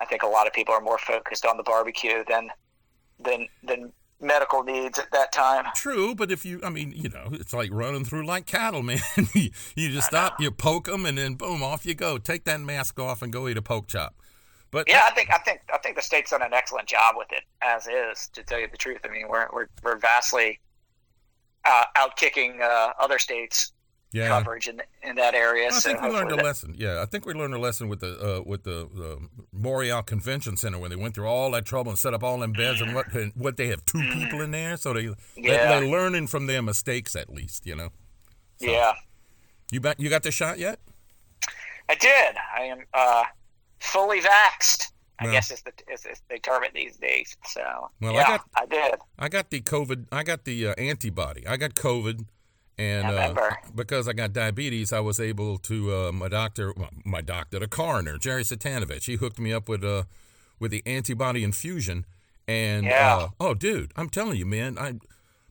I 0.00 0.04
think 0.04 0.24
a 0.24 0.26
lot 0.26 0.48
of 0.48 0.52
people 0.52 0.74
are 0.74 0.80
more 0.80 0.98
focused 0.98 1.46
on 1.46 1.56
the 1.56 1.62
barbecue 1.62 2.24
than 2.28 2.50
than 3.20 3.46
than 3.62 3.92
medical 4.22 4.62
needs 4.62 4.98
at 4.98 5.10
that 5.12 5.32
time. 5.32 5.66
True, 5.74 6.14
but 6.14 6.30
if 6.30 6.44
you, 6.44 6.60
I 6.62 6.70
mean, 6.70 6.92
you 6.94 7.08
know, 7.08 7.28
it's 7.32 7.52
like 7.52 7.70
running 7.72 8.04
through 8.04 8.26
like 8.26 8.46
cattle, 8.46 8.82
man. 8.82 9.00
you, 9.34 9.50
just 9.76 10.08
stop, 10.08 10.40
you 10.40 10.50
poke 10.50 10.86
them, 10.86 11.04
and 11.06 11.18
then 11.18 11.34
boom, 11.34 11.62
off 11.62 11.84
you 11.84 11.94
go. 11.94 12.18
Take 12.18 12.44
that 12.44 12.60
mask 12.60 12.98
off 12.98 13.22
and 13.22 13.32
go 13.32 13.48
eat 13.48 13.56
a 13.56 13.62
poke 13.62 13.88
chop. 13.88 14.14
But 14.70 14.88
Yeah, 14.88 15.02
I 15.04 15.10
think 15.14 15.30
I 15.30 15.38
think 15.38 15.60
I 15.72 15.78
think 15.78 15.96
the 15.96 16.02
state's 16.02 16.30
done 16.30 16.42
an 16.42 16.54
excellent 16.54 16.88
job 16.88 17.14
with 17.16 17.30
it 17.30 17.44
as 17.60 17.86
is. 17.86 18.28
To 18.32 18.42
tell 18.42 18.58
you 18.58 18.68
the 18.68 18.78
truth, 18.78 19.00
I 19.04 19.08
mean, 19.08 19.28
we're 19.28 19.46
we're, 19.52 19.66
we're 19.82 19.98
vastly 19.98 20.60
uh, 21.64 21.84
outkicking 21.96 22.60
uh, 22.60 22.92
other 22.98 23.18
states' 23.18 23.72
yeah, 24.12 24.28
coverage 24.28 24.68
in 24.68 24.80
in 25.02 25.16
that 25.16 25.34
area. 25.34 25.66
Well, 25.68 25.76
I 25.76 25.78
so 25.80 25.88
think 25.90 26.02
we 26.02 26.08
learned 26.10 26.32
a 26.32 26.36
that- 26.36 26.44
lesson. 26.44 26.74
Yeah, 26.78 27.00
I 27.02 27.06
think 27.06 27.26
we 27.26 27.34
learned 27.34 27.54
a 27.54 27.58
lesson 27.58 27.88
with 27.88 28.00
the 28.00 28.38
uh, 28.38 28.42
with 28.44 28.62
the 28.64 28.82
uh, 28.86 29.26
Morial 29.56 30.04
Convention 30.04 30.56
Center 30.56 30.78
when 30.78 30.90
they 30.90 30.96
went 30.96 31.14
through 31.14 31.26
all 31.26 31.50
that 31.52 31.64
trouble 31.64 31.90
and 31.90 31.98
set 31.98 32.14
up 32.14 32.22
all 32.22 32.38
them 32.38 32.52
beds 32.52 32.80
and 32.80 32.94
what 32.94 33.12
and 33.14 33.32
what 33.34 33.56
they 33.56 33.68
have 33.68 33.84
two 33.84 34.02
people 34.12 34.40
in 34.40 34.50
there, 34.50 34.76
so 34.76 34.92
they, 34.92 35.10
Yeah. 35.36 35.80
they 35.80 35.86
are 35.86 35.90
learning 35.90 36.26
from 36.28 36.46
their 36.46 36.62
mistakes 36.62 37.16
at 37.16 37.28
least. 37.30 37.66
You 37.66 37.76
know, 37.76 37.88
So- 38.60 38.66
Yeah, 38.70 38.92
you 39.70 39.80
bet 39.80 39.98
you 39.98 40.08
got 40.10 40.22
the 40.22 40.30
shot 40.30 40.58
yet? 40.58 40.78
I 41.88 41.94
did. 41.94 42.36
I 42.56 42.62
am 42.62 42.84
uh, 42.94 43.24
fully 43.80 44.20
vaxxed. 44.20 44.92
I 45.18 45.24
Well- 45.24 45.32
guess 45.34 45.50
it's 45.50 45.62
the 45.62 45.72
it's, 45.88 46.04
it's 46.06 46.22
they 46.28 46.38
term 46.38 46.64
it 46.64 46.72
these 46.74 46.96
days. 46.96 47.36
So 47.46 47.90
Well, 48.00 48.16
I 48.16 48.22
got- 48.22 48.44
I 48.54 48.66
did. 48.66 48.94
I 49.18 49.28
got 49.28 49.50
the 49.50 49.60
COVID. 49.60 50.06
I 50.12 50.22
got 50.22 50.44
the 50.44 50.68
uh, 50.68 50.74
antibody. 50.78 51.46
I 51.46 51.56
got 51.56 51.74
COVID, 51.74 52.26
and 52.78 53.06
uh, 53.06 53.34
because 53.74 54.08
I 54.08 54.12
got 54.12 54.32
diabetes, 54.32 54.92
I 54.92 55.00
was 55.00 55.20
able 55.20 55.58
to. 55.58 55.94
Uh, 55.94 56.12
my 56.12 56.28
doctor, 56.28 56.72
my 57.04 57.20
doctor, 57.20 57.58
the 57.58 57.68
coroner, 57.68 58.18
Jerry 58.18 58.42
Cvitanovich, 58.42 59.04
he 59.04 59.16
hooked 59.16 59.38
me 59.38 59.52
up 59.52 59.68
with 59.68 59.84
uh, 59.84 60.04
with 60.58 60.70
the 60.70 60.82
antibody 60.86 61.44
infusion. 61.44 62.06
And 62.48 62.86
Yeah. 62.86 63.16
uh, 63.16 63.28
oh, 63.38 63.54
dude, 63.54 63.92
I'm 63.96 64.08
telling 64.08 64.36
you, 64.38 64.46
man, 64.46 64.78
I 64.78 64.94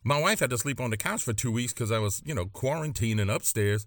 my 0.03 0.19
wife 0.19 0.39
had 0.39 0.49
to 0.49 0.57
sleep 0.57 0.81
on 0.81 0.89
the 0.89 0.97
couch 0.97 1.21
for 1.23 1.33
two 1.33 1.51
weeks 1.51 1.73
because 1.73 1.91
I 1.91 1.99
was, 1.99 2.21
you 2.25 2.33
know, 2.33 2.45
quarantining 2.47 3.33
upstairs. 3.33 3.85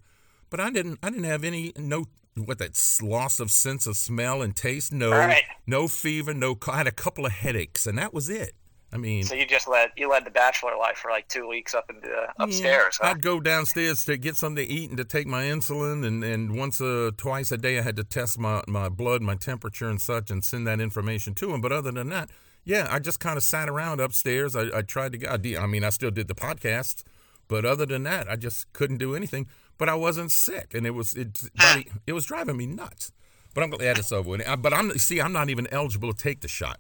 But 0.51 0.61
I 0.61 0.71
didn't. 0.71 0.99
I 1.03 1.11
didn't 1.11 1.25
have 1.25 1.43
any 1.45 1.73
no 1.77 2.07
what 2.37 2.59
that 2.59 2.81
loss 3.03 3.41
of 3.41 3.51
sense 3.51 3.87
of 3.87 3.97
smell 3.97 4.43
and 4.43 4.55
taste. 4.57 4.93
No, 4.93 5.11
Right. 5.11 5.43
no 5.67 5.87
fever. 5.89 6.33
No. 6.35 6.57
I 6.69 6.77
had 6.79 6.87
a 6.87 6.93
couple 6.93 7.27
of 7.27 7.33
headaches, 7.33 7.87
and 7.87 7.99
that 7.99 8.15
was 8.15 8.29
it. 8.29 8.55
I 8.95 8.97
mean, 8.97 9.25
So 9.25 9.35
you 9.35 9.45
just 9.45 9.67
led 9.67 9.91
you 9.97 10.09
led 10.09 10.25
the 10.25 10.31
bachelor 10.31 10.77
life 10.79 10.99
for 10.99 11.11
like 11.11 11.27
two 11.27 11.49
weeks 11.49 11.75
up 11.75 11.91
in 11.91 12.01
the 12.01 12.09
Yeah, 12.09 12.33
upstairs. 12.39 12.99
huh? 13.03 13.09
I'd 13.09 13.23
go 13.23 13.41
downstairs 13.41 14.05
to 14.05 14.17
get 14.17 14.37
something 14.37 14.65
to 14.65 14.73
eat 14.73 14.89
and 14.91 14.97
to 14.99 15.05
take 15.05 15.27
my 15.27 15.43
insulin, 15.45 16.07
and, 16.07 16.23
and 16.23 16.57
once 16.57 16.81
uh, 16.81 17.11
twice 17.17 17.51
a 17.51 17.59
day 17.59 17.79
I 17.79 17.83
had 17.83 17.97
to 17.97 18.05
test 18.05 18.39
my, 18.39 18.63
my 18.69 18.89
blood, 18.89 19.21
my 19.21 19.35
temperature, 19.35 19.91
and 19.91 20.01
such, 20.01 20.31
and 20.31 20.45
send 20.45 20.67
that 20.69 20.81
information 20.81 21.35
to 21.35 21.53
him. 21.53 21.61
But 21.61 21.73
other 21.73 21.91
than 21.91 22.09
that, 22.11 22.31
yeah, 22.65 22.87
I 22.89 23.01
just 23.01 23.19
kind 23.19 23.37
of 23.37 23.43
sat 23.43 23.69
around 23.69 24.01
upstairs. 24.01 24.55
I, 24.55 24.67
I 24.79 24.83
tried 24.83 25.13
to 25.13 25.19
get, 25.19 25.31
I, 25.31 25.37
did- 25.39 25.57
I 25.57 25.67
mean, 25.67 25.83
I 25.83 25.91
still 25.91 26.13
did 26.13 26.29
the 26.29 26.35
podcast, 26.35 27.03
but 27.49 27.65
other 27.65 27.87
than 27.87 28.05
that, 28.05 28.31
I 28.31 28.37
just 28.37 28.73
couldn't 28.73 28.99
do 28.99 29.17
anything. 29.17 29.49
But 29.77 29.89
I 29.89 29.97
wasn't 29.97 30.31
sick, 30.31 30.73
and 30.73 30.87
it 30.87 30.93
was 30.93 31.15
it, 31.17 31.41
buddy, 31.57 31.91
it 32.07 32.13
was 32.13 32.27
driving 32.27 32.57
me 32.57 32.67
nuts. 32.67 33.11
But 33.55 33.65
I'm 33.65 33.71
glad 33.71 33.99
it's 33.99 34.13
over 34.13 34.39
But 34.57 34.73
I'm 34.73 34.97
see, 34.99 35.21
I'm 35.21 35.33
not 35.33 35.51
even 35.51 35.67
eligible 35.73 36.13
to 36.13 36.17
take 36.19 36.41
the 36.43 36.49
shot. 36.49 36.79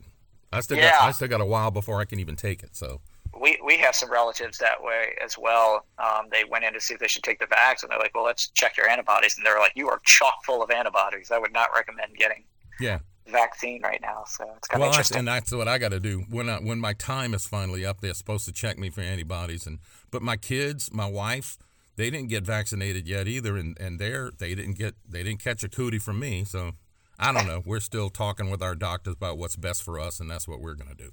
I 0.54 0.60
still 0.60 0.76
got 0.78 1.02
I 1.02 1.10
still 1.12 1.28
got 1.28 1.40
a 1.40 1.46
while 1.46 1.70
before 1.70 2.00
I 2.00 2.04
can 2.04 2.18
even 2.20 2.36
take 2.36 2.62
it. 2.62 2.76
So. 2.76 3.00
we 3.40 3.58
we 3.64 3.76
have 3.78 3.94
some 3.94 4.10
relatives 4.10 4.58
that 4.58 4.82
way 4.82 5.14
as 5.24 5.36
well. 5.36 5.84
Um, 5.98 6.26
they 6.30 6.44
went 6.44 6.64
in 6.64 6.72
to 6.74 6.80
see 6.80 6.94
if 6.94 7.00
they 7.00 7.08
should 7.08 7.24
take 7.24 7.38
the 7.40 7.46
vax, 7.46 7.82
and 7.82 7.90
they're 7.90 7.98
like, 7.98 8.14
"Well, 8.14 8.24
let's 8.24 8.48
check 8.50 8.76
your 8.76 8.88
antibodies." 8.88 9.36
And 9.36 9.44
they're 9.44 9.58
like, 9.58 9.72
"You 9.74 9.88
are 9.88 10.00
chock 10.04 10.44
full 10.44 10.62
of 10.62 10.70
antibodies. 10.70 11.30
I 11.30 11.38
would 11.38 11.52
not 11.52 11.68
recommend 11.74 12.16
getting 12.16 12.44
Yeah. 12.80 12.98
vaccine 13.26 13.82
right 13.82 14.00
now." 14.00 14.24
So 14.28 14.44
it's 14.56 14.68
kind 14.68 14.76
of 14.76 14.80
well, 14.80 14.90
that's, 14.90 15.10
interesting. 15.10 15.18
and 15.20 15.28
that's 15.28 15.52
what 15.52 15.66
I 15.66 15.78
got 15.78 15.90
to 15.90 16.00
do 16.00 16.24
when 16.30 16.48
I, 16.48 16.56
when 16.58 16.78
my 16.78 16.92
time 16.92 17.34
is 17.34 17.46
finally 17.46 17.84
up. 17.84 18.00
They're 18.00 18.14
supposed 18.14 18.44
to 18.46 18.52
check 18.52 18.78
me 18.78 18.88
for 18.90 19.00
antibodies, 19.00 19.66
and 19.66 19.78
but 20.10 20.22
my 20.22 20.36
kids, 20.36 20.92
my 20.92 21.06
wife, 21.06 21.58
they 21.96 22.10
didn't 22.10 22.28
get 22.28 22.44
vaccinated 22.44 23.08
yet 23.08 23.26
either, 23.26 23.56
and 23.56 23.76
and 23.80 23.98
they're 23.98 24.30
they 24.38 24.54
didn't 24.54 24.78
get 24.78 24.94
they 25.08 25.22
didn't 25.24 25.42
catch 25.42 25.64
a 25.64 25.68
cootie 25.68 25.98
from 25.98 26.20
me, 26.20 26.44
so 26.44 26.72
I 27.18 27.32
don't 27.32 27.46
know. 27.46 27.62
We're 27.64 27.80
still 27.80 28.10
talking 28.10 28.50
with 28.50 28.62
our 28.62 28.74
doctors 28.74 29.14
about 29.14 29.38
what's 29.38 29.56
best 29.56 29.82
for 29.82 30.00
us, 30.00 30.20
and 30.20 30.30
that's 30.30 30.48
what 30.48 30.60
we're 30.60 30.74
going 30.74 30.90
to 30.90 30.96
do. 30.96 31.12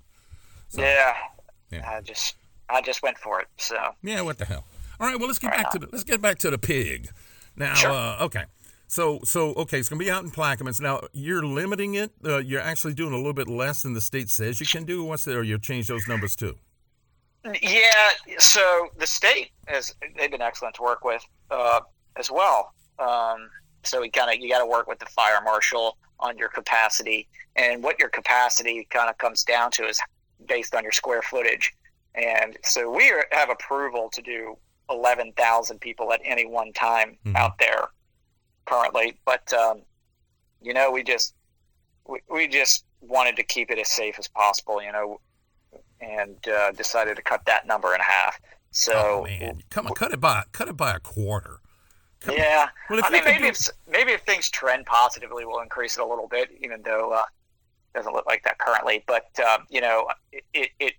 So, 0.69 0.81
yeah, 0.81 1.13
yeah. 1.69 1.89
I 1.89 2.01
just 2.01 2.35
I 2.69 2.81
just 2.81 3.03
went 3.03 3.17
for 3.17 3.39
it. 3.41 3.47
So 3.57 3.75
yeah, 4.01 4.21
what 4.21 4.37
the 4.37 4.45
hell? 4.45 4.65
All 4.99 5.07
right, 5.07 5.17
well 5.17 5.27
let's 5.27 5.39
get 5.39 5.51
back 5.51 5.71
to 5.71 5.79
the 5.79 5.87
let's 5.91 6.03
get 6.03 6.21
back 6.21 6.39
to 6.39 6.49
the 6.49 6.57
pig. 6.57 7.09
Now, 7.55 7.73
Sure. 7.73 7.91
uh, 7.91 8.23
okay. 8.25 8.45
So 8.87 9.19
so 9.23 9.53
okay, 9.55 9.79
it's 9.79 9.89
gonna 9.89 9.99
be 9.99 10.09
out 10.09 10.23
in 10.23 10.31
Plaquemines. 10.31 10.79
Now 10.79 11.01
you're 11.11 11.43
limiting 11.45 11.95
it. 11.95 12.11
Uh, 12.25 12.37
you're 12.37 12.61
actually 12.61 12.93
doing 12.93 13.13
a 13.13 13.17
little 13.17 13.33
bit 13.33 13.47
less 13.47 13.83
than 13.83 13.93
the 13.93 14.01
state 14.01 14.29
says 14.29 14.59
you 14.59 14.65
can 14.65 14.85
do. 14.85 15.03
What's 15.03 15.25
there? 15.25 15.39
Or 15.39 15.43
you 15.43 15.59
change 15.59 15.87
those 15.87 16.07
numbers 16.07 16.35
too? 16.35 16.55
yeah, 17.61 18.09
so 18.37 18.89
the 18.97 19.07
state 19.07 19.49
has 19.67 19.95
they've 20.17 20.29
been 20.31 20.41
excellent 20.41 20.75
to 20.75 20.83
work 20.83 21.03
with 21.03 21.23
uh, 21.49 21.81
as 22.15 22.29
well. 22.29 22.73
Um, 22.99 23.49
so 23.83 24.01
we 24.01 24.09
kind 24.09 24.33
of 24.33 24.41
you 24.41 24.49
got 24.49 24.59
to 24.59 24.65
work 24.65 24.87
with 24.87 24.99
the 24.99 25.05
fire 25.07 25.41
marshal 25.43 25.97
on 26.19 26.37
your 26.37 26.49
capacity, 26.49 27.27
and 27.55 27.83
what 27.83 27.99
your 27.99 28.09
capacity 28.09 28.87
kind 28.89 29.09
of 29.09 29.17
comes 29.17 29.43
down 29.43 29.71
to 29.71 29.83
is 29.85 29.99
based 30.47 30.75
on 30.75 30.83
your 30.83 30.91
square 30.91 31.21
footage. 31.21 31.73
And 32.13 32.57
so 32.63 32.91
we 32.91 33.09
are, 33.11 33.25
have 33.31 33.49
approval 33.49 34.09
to 34.13 34.21
do 34.21 34.57
eleven 34.89 35.31
thousand 35.33 35.79
people 35.79 36.11
at 36.13 36.19
any 36.23 36.45
one 36.45 36.73
time 36.73 37.17
Mhm. 37.25 37.35
out 37.35 37.57
there 37.57 37.87
currently, 38.65 39.17
but 39.25 39.51
um, 39.53 39.81
you 40.61 40.73
know 40.73 40.91
we 40.91 41.03
just 41.03 41.33
we, 42.07 42.19
we 42.29 42.47
just 42.47 42.85
wanted 43.01 43.35
to 43.37 43.43
keep 43.43 43.71
it 43.71 43.79
as 43.79 43.89
safe 43.89 44.19
as 44.19 44.27
possible, 44.27 44.81
you 44.81 44.91
know, 44.91 45.19
and 45.99 46.37
uh, 46.47 46.71
decided 46.71 47.15
to 47.15 47.21
cut 47.21 47.43
that 47.45 47.65
number 47.65 47.95
in 47.95 48.01
half. 48.01 48.39
So 48.71 48.93
oh 48.93 49.23
man, 49.23 49.61
come 49.69 49.87
on, 49.87 49.93
cut 49.93 50.11
it 50.11 50.19
by 50.19 50.43
cut 50.51 50.67
it 50.67 50.77
by 50.77 50.95
a 50.95 50.99
quarter. 50.99 51.59
Come 52.21 52.37
yeah, 52.37 52.69
Well, 52.89 52.99
if 52.99 53.05
I 53.05 53.09
mean 53.09 53.23
maybe 53.25 53.43
do- 53.43 53.47
if 53.47 53.67
maybe 53.89 54.11
if 54.11 54.21
things 54.21 54.49
trend 54.49 54.85
positively, 54.85 55.43
we'll 55.45 55.61
increase 55.61 55.97
it 55.97 56.01
a 56.01 56.05
little 56.05 56.27
bit, 56.27 56.49
even 56.61 56.81
though 56.83 57.11
uh, 57.11 57.23
it 57.93 57.97
doesn't 57.97 58.13
look 58.13 58.27
like 58.27 58.43
that 58.43 58.59
currently. 58.59 59.03
But 59.07 59.27
uh, 59.43 59.59
you 59.69 59.81
know, 59.81 60.07
it, 60.31 60.43
it, 60.53 60.69
it 60.79 60.93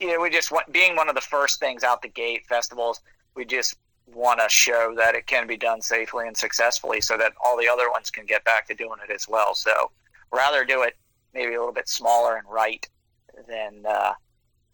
you 0.00 0.08
know 0.08 0.20
we 0.20 0.28
just 0.28 0.50
want 0.50 0.72
being 0.72 0.96
one 0.96 1.08
of 1.08 1.14
the 1.14 1.20
first 1.20 1.60
things 1.60 1.84
out 1.84 2.02
the 2.02 2.08
gate 2.08 2.46
festivals. 2.48 3.00
We 3.36 3.44
just 3.44 3.76
want 4.12 4.40
to 4.40 4.48
show 4.48 4.92
that 4.96 5.14
it 5.14 5.26
can 5.26 5.46
be 5.46 5.56
done 5.56 5.80
safely 5.80 6.26
and 6.26 6.36
successfully, 6.36 7.00
so 7.00 7.16
that 7.18 7.32
all 7.44 7.56
the 7.56 7.68
other 7.68 7.88
ones 7.90 8.10
can 8.10 8.26
get 8.26 8.44
back 8.44 8.66
to 8.66 8.74
doing 8.74 8.98
it 9.08 9.12
as 9.12 9.28
well. 9.28 9.54
So 9.54 9.92
rather 10.32 10.64
do 10.64 10.82
it 10.82 10.96
maybe 11.32 11.54
a 11.54 11.58
little 11.58 11.72
bit 11.72 11.88
smaller 11.88 12.36
and 12.36 12.48
right 12.48 12.88
than 13.46 13.84
uh, 13.86 14.14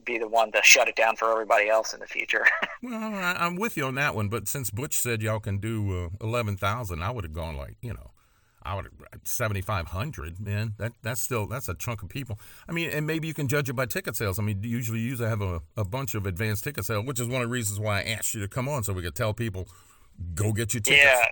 be 0.04 0.18
the 0.18 0.28
one 0.28 0.52
to 0.52 0.60
shut 0.62 0.88
it 0.88 0.96
down 0.96 1.16
for 1.16 1.30
everybody 1.30 1.68
else 1.68 1.92
in 1.94 2.00
the 2.00 2.06
future. 2.06 2.46
Well, 2.84 3.14
I, 3.14 3.36
I'm 3.38 3.54
with 3.54 3.76
you 3.76 3.84
on 3.84 3.94
that 3.94 4.16
one, 4.16 4.28
but 4.28 4.48
since 4.48 4.68
Butch 4.70 4.94
said 4.94 5.22
y'all 5.22 5.38
can 5.38 5.58
do 5.58 6.06
uh, 6.06 6.08
eleven 6.20 6.56
thousand, 6.56 7.00
I 7.00 7.12
would 7.12 7.22
have 7.22 7.32
gone 7.32 7.56
like 7.56 7.76
you 7.80 7.94
know, 7.94 8.10
I 8.60 8.74
would 8.74 8.88
seventy 9.22 9.60
five 9.60 9.86
hundred. 9.86 10.40
Man, 10.40 10.74
that 10.78 10.90
that's 11.00 11.22
still 11.22 11.46
that's 11.46 11.68
a 11.68 11.74
chunk 11.74 12.02
of 12.02 12.08
people. 12.08 12.40
I 12.68 12.72
mean, 12.72 12.90
and 12.90 13.06
maybe 13.06 13.28
you 13.28 13.34
can 13.34 13.46
judge 13.46 13.68
it 13.68 13.74
by 13.74 13.86
ticket 13.86 14.16
sales. 14.16 14.40
I 14.40 14.42
mean, 14.42 14.64
usually 14.64 14.98
you 14.98 15.10
usually 15.10 15.28
have 15.28 15.42
a, 15.42 15.60
a 15.76 15.84
bunch 15.84 16.16
of 16.16 16.26
advanced 16.26 16.64
ticket 16.64 16.84
sales, 16.84 17.06
which 17.06 17.20
is 17.20 17.28
one 17.28 17.40
of 17.40 17.48
the 17.48 17.52
reasons 17.52 17.78
why 17.78 18.00
I 18.00 18.02
asked 18.02 18.34
you 18.34 18.40
to 18.40 18.48
come 18.48 18.68
on 18.68 18.82
so 18.82 18.92
we 18.92 19.02
could 19.02 19.14
tell 19.14 19.32
people 19.32 19.68
go 20.34 20.52
get 20.52 20.74
your 20.74 20.80
tickets. 20.80 21.04
Yeah, 21.04 21.26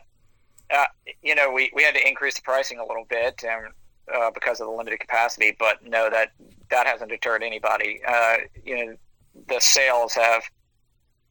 uh, 0.82 0.86
you 1.22 1.34
know, 1.34 1.50
we, 1.50 1.70
we 1.74 1.82
had 1.82 1.94
to 1.94 2.06
increase 2.06 2.36
the 2.36 2.42
pricing 2.42 2.78
a 2.78 2.86
little 2.86 3.06
bit 3.08 3.42
and 3.46 3.72
uh, 4.14 4.31
because 4.31 4.61
of 4.61 4.67
the 4.67 4.73
limited 4.73 5.00
capacity, 5.00 5.57
but 5.59 5.85
no, 5.87 6.11
that 6.11 6.33
that 6.71 6.87
hasn't 6.87 7.11
deterred 7.11 7.43
anybody. 7.43 8.00
Uh, 8.07 8.37
you 8.64 8.87
know, 8.87 8.97
the 9.49 9.61
sales 9.61 10.14
have 10.14 10.43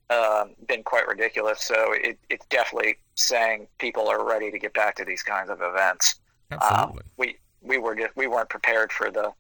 um, 0.10 0.56
been 0.68 0.84
quite 0.84 1.08
ridiculous, 1.08 1.62
so 1.62 1.94
it, 1.94 2.18
it's 2.30 2.46
definitely 2.48 2.98
saying 3.16 3.68
people 3.78 4.08
are 4.08 4.26
ready 4.26 4.52
to 4.52 4.60
get 4.60 4.74
back 4.74 4.96
to 4.96 5.06
these 5.06 5.22
kinds 5.24 5.50
of 5.50 5.62
events. 5.62 6.20
Absolutely. 6.52 7.02
Um, 7.02 7.10
we 7.18 7.38
we 7.62 7.78
were 7.78 7.96
just 7.96 8.16
we 8.16 8.28
weren't 8.28 8.50
prepared 8.50 8.92
for 8.92 9.12
the 9.12 9.32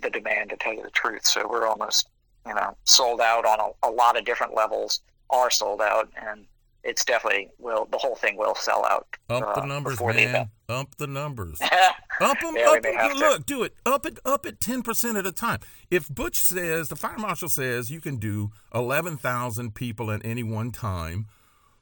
the 0.00 0.10
demand 0.10 0.50
to 0.50 0.56
tell 0.56 0.74
you 0.74 0.82
the 0.82 0.90
truth, 0.90 1.26
so 1.26 1.46
we're 1.48 1.66
almost 1.66 2.08
you 2.46 2.54
know 2.54 2.76
sold 2.84 3.20
out 3.20 3.44
on 3.44 3.58
a, 3.60 3.88
a 3.88 3.90
lot 3.90 4.16
of 4.16 4.24
different 4.24 4.54
levels. 4.54 5.00
Are 5.30 5.50
sold 5.50 5.80
out, 5.80 6.10
and 6.28 6.44
it's 6.84 7.04
definitely 7.04 7.48
will 7.58 7.86
the 7.90 7.98
whole 7.98 8.14
thing 8.16 8.36
will 8.36 8.54
sell 8.54 8.84
out. 8.84 9.06
Up 9.30 9.54
the 9.54 9.62
uh, 9.62 9.66
numbers, 9.66 9.98
the 9.98 10.04
man. 10.06 10.18
event. 10.18 10.48
Up 10.68 10.94
the 10.96 11.06
numbers. 11.06 11.60
Up 12.20 12.38
them, 12.40 12.54
Yeah, 12.56 12.70
up 12.70 12.82
may 12.82 12.90
'em. 12.90 12.96
have 12.96 13.12
to. 13.12 13.18
Look, 13.18 13.46
do 13.46 13.62
it. 13.64 13.74
Up 13.84 14.06
it, 14.06 14.18
up 14.24 14.46
it 14.46 14.60
ten 14.60 14.82
percent 14.82 15.16
at 15.16 15.26
a 15.26 15.32
time. 15.32 15.58
If 15.90 16.08
Butch 16.08 16.36
says 16.36 16.88
the 16.88 16.94
fire 16.96 17.18
marshal 17.18 17.48
says 17.48 17.90
you 17.90 18.00
can 18.00 18.18
do 18.18 18.50
eleven 18.72 19.16
thousand 19.16 19.74
people 19.74 20.10
at 20.12 20.24
any 20.24 20.42
one 20.44 20.70
time, 20.70 21.26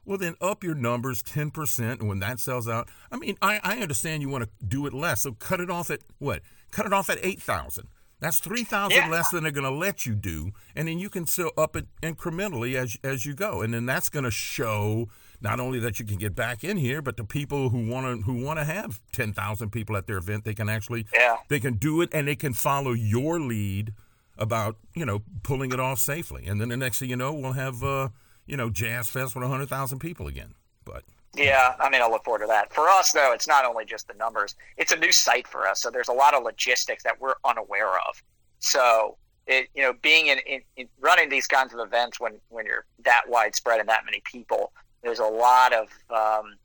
well 0.05 0.17
then 0.17 0.35
up 0.41 0.63
your 0.63 0.73
numbers 0.75 1.21
ten 1.21 1.51
percent. 1.51 1.99
And 1.99 2.09
when 2.09 2.19
that 2.19 2.39
sells 2.39 2.67
out, 2.67 2.89
I 3.11 3.17
mean, 3.17 3.37
I, 3.43 3.59
I 3.63 3.77
understand 3.77 4.21
you 4.23 4.29
want 4.29 4.45
to 4.45 4.65
do 4.65 4.87
it 4.87 4.93
less, 4.93 5.21
so 5.21 5.33
cut 5.33 5.59
it 5.59 5.69
off 5.69 5.91
at 5.91 5.99
what? 6.17 6.41
Cut 6.71 6.85
it 6.87 6.93
off 6.93 7.09
at 7.11 7.19
eight 7.21 7.41
thousand. 7.41 7.87
That's 8.23 8.39
three 8.39 8.63
thousand 8.63 8.97
Yeah. 8.97 9.09
less 9.09 9.29
than 9.29 9.43
they're 9.43 9.51
going 9.51 9.65
to 9.71 9.77
let 9.87 10.05
you 10.05 10.15
do, 10.15 10.51
and 10.75 10.87
then 10.87 10.97
you 10.97 11.09
can 11.09 11.27
still 11.27 11.51
up 11.57 11.75
it 11.75 11.85
incrementally 12.01 12.75
as 12.75 12.97
as 13.03 13.25
you 13.25 13.33
go, 13.33 13.61
and 13.61 13.73
then 13.73 13.85
that's 13.85 14.07
going 14.09 14.23
to 14.23 14.31
show 14.31 15.09
not 15.41 15.59
only 15.59 15.77
that 15.79 15.99
you 15.99 16.05
can 16.05 16.15
get 16.17 16.33
back 16.33 16.63
in 16.63 16.77
here, 16.77 17.01
but 17.01 17.17
the 17.17 17.25
people 17.25 17.69
who 17.69 17.85
want 17.85 18.05
to 18.05 18.23
who 18.25 18.41
want 18.43 18.59
to 18.59 18.63
have 18.65 19.01
ten 19.11 19.33
thousand 19.33 19.71
people 19.71 19.97
at 19.97 20.07
their 20.07 20.17
event, 20.17 20.45
they 20.45 20.53
can 20.53 20.69
actually 20.69 21.05
Yeah. 21.13 21.35
they 21.49 21.59
can 21.59 21.73
do 21.75 21.99
it, 22.01 22.09
and 22.13 22.27
they 22.27 22.35
can 22.37 22.53
follow 22.53 22.93
your 22.93 23.39
lead 23.41 23.93
about 24.37 24.77
you 24.95 25.05
know 25.05 25.21
pulling 25.43 25.71
it 25.73 25.79
off 25.81 25.99
safely, 25.99 26.45
and 26.47 26.61
then 26.61 26.69
the 26.69 26.77
next 26.77 26.99
thing 26.99 27.09
you 27.09 27.17
know, 27.17 27.33
we'll 27.33 27.51
have 27.51 27.83
uh, 27.83 28.07
you 28.45 28.55
know 28.55 28.69
Jazz 28.69 29.09
Fest 29.09 29.35
with 29.35 29.43
hundred 29.47 29.67
thousand 29.67 29.99
people 29.99 30.27
again. 30.27 30.55
But 30.85 31.03
Yeah, 31.35 31.75
I 31.79 31.89
mean, 31.89 32.01
I 32.01 32.07
look 32.07 32.23
forward 32.23 32.41
to 32.41 32.47
that. 32.47 32.71
For 32.71 32.87
us, 32.87 33.11
though, 33.11 33.33
it's 33.33 33.47
not 33.47 33.65
only 33.65 33.85
just 33.85 34.07
the 34.07 34.13
numbers; 34.13 34.55
it's 34.77 34.91
a 34.91 34.97
new 34.97 35.11
site 35.11 35.47
for 35.47 35.67
us, 35.67 35.81
so 35.81 35.89
there's 35.89 36.09
a 36.09 36.13
lot 36.13 36.35
of 36.35 36.43
logistics 36.43 37.03
that 37.03 37.19
we're 37.19 37.35
unaware 37.43 37.97
of. 38.07 38.21
So, 38.59 39.17
it 39.47 39.67
you 39.73 39.81
know, 39.81 39.93
being 39.93 40.27
in, 40.27 40.39
in, 40.45 40.61
in 40.77 40.87
running 40.99 41.29
these 41.29 41.47
kinds 41.47 41.73
of 41.73 41.79
events 41.79 42.19
when 42.19 42.39
when 42.49 42.65
you're 42.65 42.85
that 43.03 43.23
widespread 43.27 43.79
and 43.79 43.89
that 43.89 44.05
many 44.05 44.21
people, 44.23 44.73
there's 45.01 45.19
a 45.19 45.25
lot 45.25 45.73
of 45.73 45.87
um, 46.11 46.55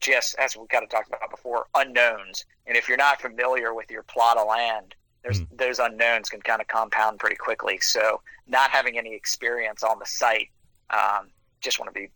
just 0.00 0.34
as 0.38 0.54
we 0.54 0.66
kind 0.66 0.84
of 0.84 0.90
talked 0.90 1.08
about 1.08 1.30
before, 1.30 1.66
unknowns. 1.74 2.44
And 2.66 2.76
if 2.76 2.88
you're 2.88 2.98
not 2.98 3.22
familiar 3.22 3.72
with 3.72 3.90
your 3.90 4.02
plot 4.02 4.36
of 4.36 4.46
land, 4.48 4.94
there's 5.22 5.40
those 5.56 5.78
unknowns 5.78 6.28
can 6.28 6.42
kind 6.42 6.60
of 6.60 6.68
compound 6.68 7.20
pretty 7.20 7.36
quickly. 7.36 7.78
So, 7.80 8.20
not 8.46 8.70
having 8.70 8.98
any 8.98 9.14
experience 9.14 9.82
on 9.82 9.98
the 9.98 10.06
site, 10.06 10.50
um, 10.90 11.30
just 11.62 11.80
want 11.80 11.94
to 11.94 11.98
be 11.98 12.08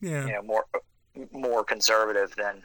yeah, 0.00 0.26
you 0.26 0.32
know 0.34 0.42
more 0.42 0.64
more 1.32 1.64
conservative 1.64 2.34
than 2.36 2.62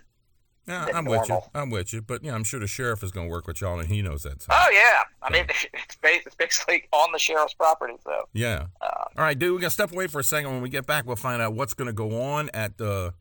yeah 0.67 0.85
than 0.85 0.95
I'm 0.95 1.05
with 1.05 1.21
you. 1.23 1.27
normal. 1.29 1.49
I'm 1.53 1.69
with 1.69 1.93
you. 1.93 2.01
But 2.01 2.23
yeah, 2.23 2.33
I'm 2.35 2.43
sure 2.43 2.59
the 2.59 2.67
sheriff 2.67 3.03
is 3.03 3.11
going 3.11 3.27
to 3.27 3.31
work 3.31 3.47
with 3.47 3.61
y'all, 3.61 3.79
and 3.79 3.87
he 3.89 4.01
knows 4.01 4.23
that. 4.23 4.41
So. 4.41 4.47
oh 4.51 4.69
yeah 4.73 5.01
i 5.21 5.31
mean 5.31 5.45
it's, 5.73 5.95
basically 6.37 6.83
on 6.91 7.11
the 7.11 7.19
sheriff's 7.19 7.53
property 7.53 7.93
so 8.03 8.27
Yeah. 8.33 8.67
uh, 8.81 8.85
All 9.17 9.23
right, 9.23 9.37
dude. 9.37 9.53
We're 9.53 9.59
gonna 9.59 9.69
step 9.69 9.91
away 9.91 10.07
for 10.07 10.19
a 10.19 10.23
second. 10.23 10.51
When 10.51 10.61
we 10.61 10.69
get 10.69 10.85
back, 10.85 11.05
we'll 11.05 11.15
find 11.15 11.41
out 11.41 11.53
what's 11.53 11.73
gonna 11.73 11.93
go 11.93 12.21
on 12.21 12.49
at 12.53 12.77
the 12.77 13.13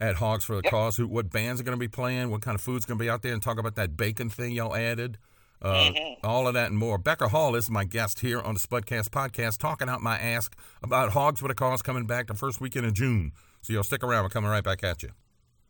at 0.00 0.16
Hogs 0.16 0.44
for 0.44 0.56
the 0.56 0.62
Yep. 0.64 0.70
Cause. 0.70 0.96
Who, 0.96 1.06
what 1.08 1.30
bands 1.30 1.60
are 1.60 1.64
gonna 1.64 1.76
be 1.78 1.88
playing? 1.88 2.30
What 2.30 2.42
kind 2.42 2.54
of 2.54 2.60
food's 2.60 2.84
gonna 2.84 2.98
be 2.98 3.08
out 3.10 3.22
there? 3.22 3.32
And 3.32 3.42
talk 3.42 3.58
about 3.58 3.74
that 3.76 3.96
bacon 3.96 4.28
thing 4.30 4.52
y'all 4.52 4.74
added. 4.76 5.18
Uh, 5.62 5.90
Mhm. 5.90 6.16
All 6.22 6.46
of 6.46 6.52
that 6.52 6.68
and 6.68 6.76
more. 6.78 6.98
Becker 6.98 7.28
Hall 7.28 7.54
is 7.54 7.70
my 7.70 7.84
guest 7.84 8.20
here 8.20 8.40
on 8.42 8.52
the 8.54 8.60
Spudcast 8.60 9.08
podcast, 9.08 9.56
talking 9.58 9.88
out 9.88 10.02
my 10.02 10.18
ask 10.18 10.54
about 10.82 11.12
Hogs 11.12 11.40
for 11.40 11.48
the 11.48 11.54
Cause 11.54 11.80
coming 11.80 12.04
back 12.06 12.26
the 12.26 12.34
first 12.34 12.60
weekend 12.60 12.84
of 12.84 12.92
June. 12.92 13.32
So 13.66 13.72
y'all 13.72 13.82
stick 13.82 14.04
around. 14.04 14.22
We're 14.22 14.28
coming 14.28 14.48
right 14.48 14.62
back 14.62 14.84
at 14.84 15.02
you. 15.02 15.08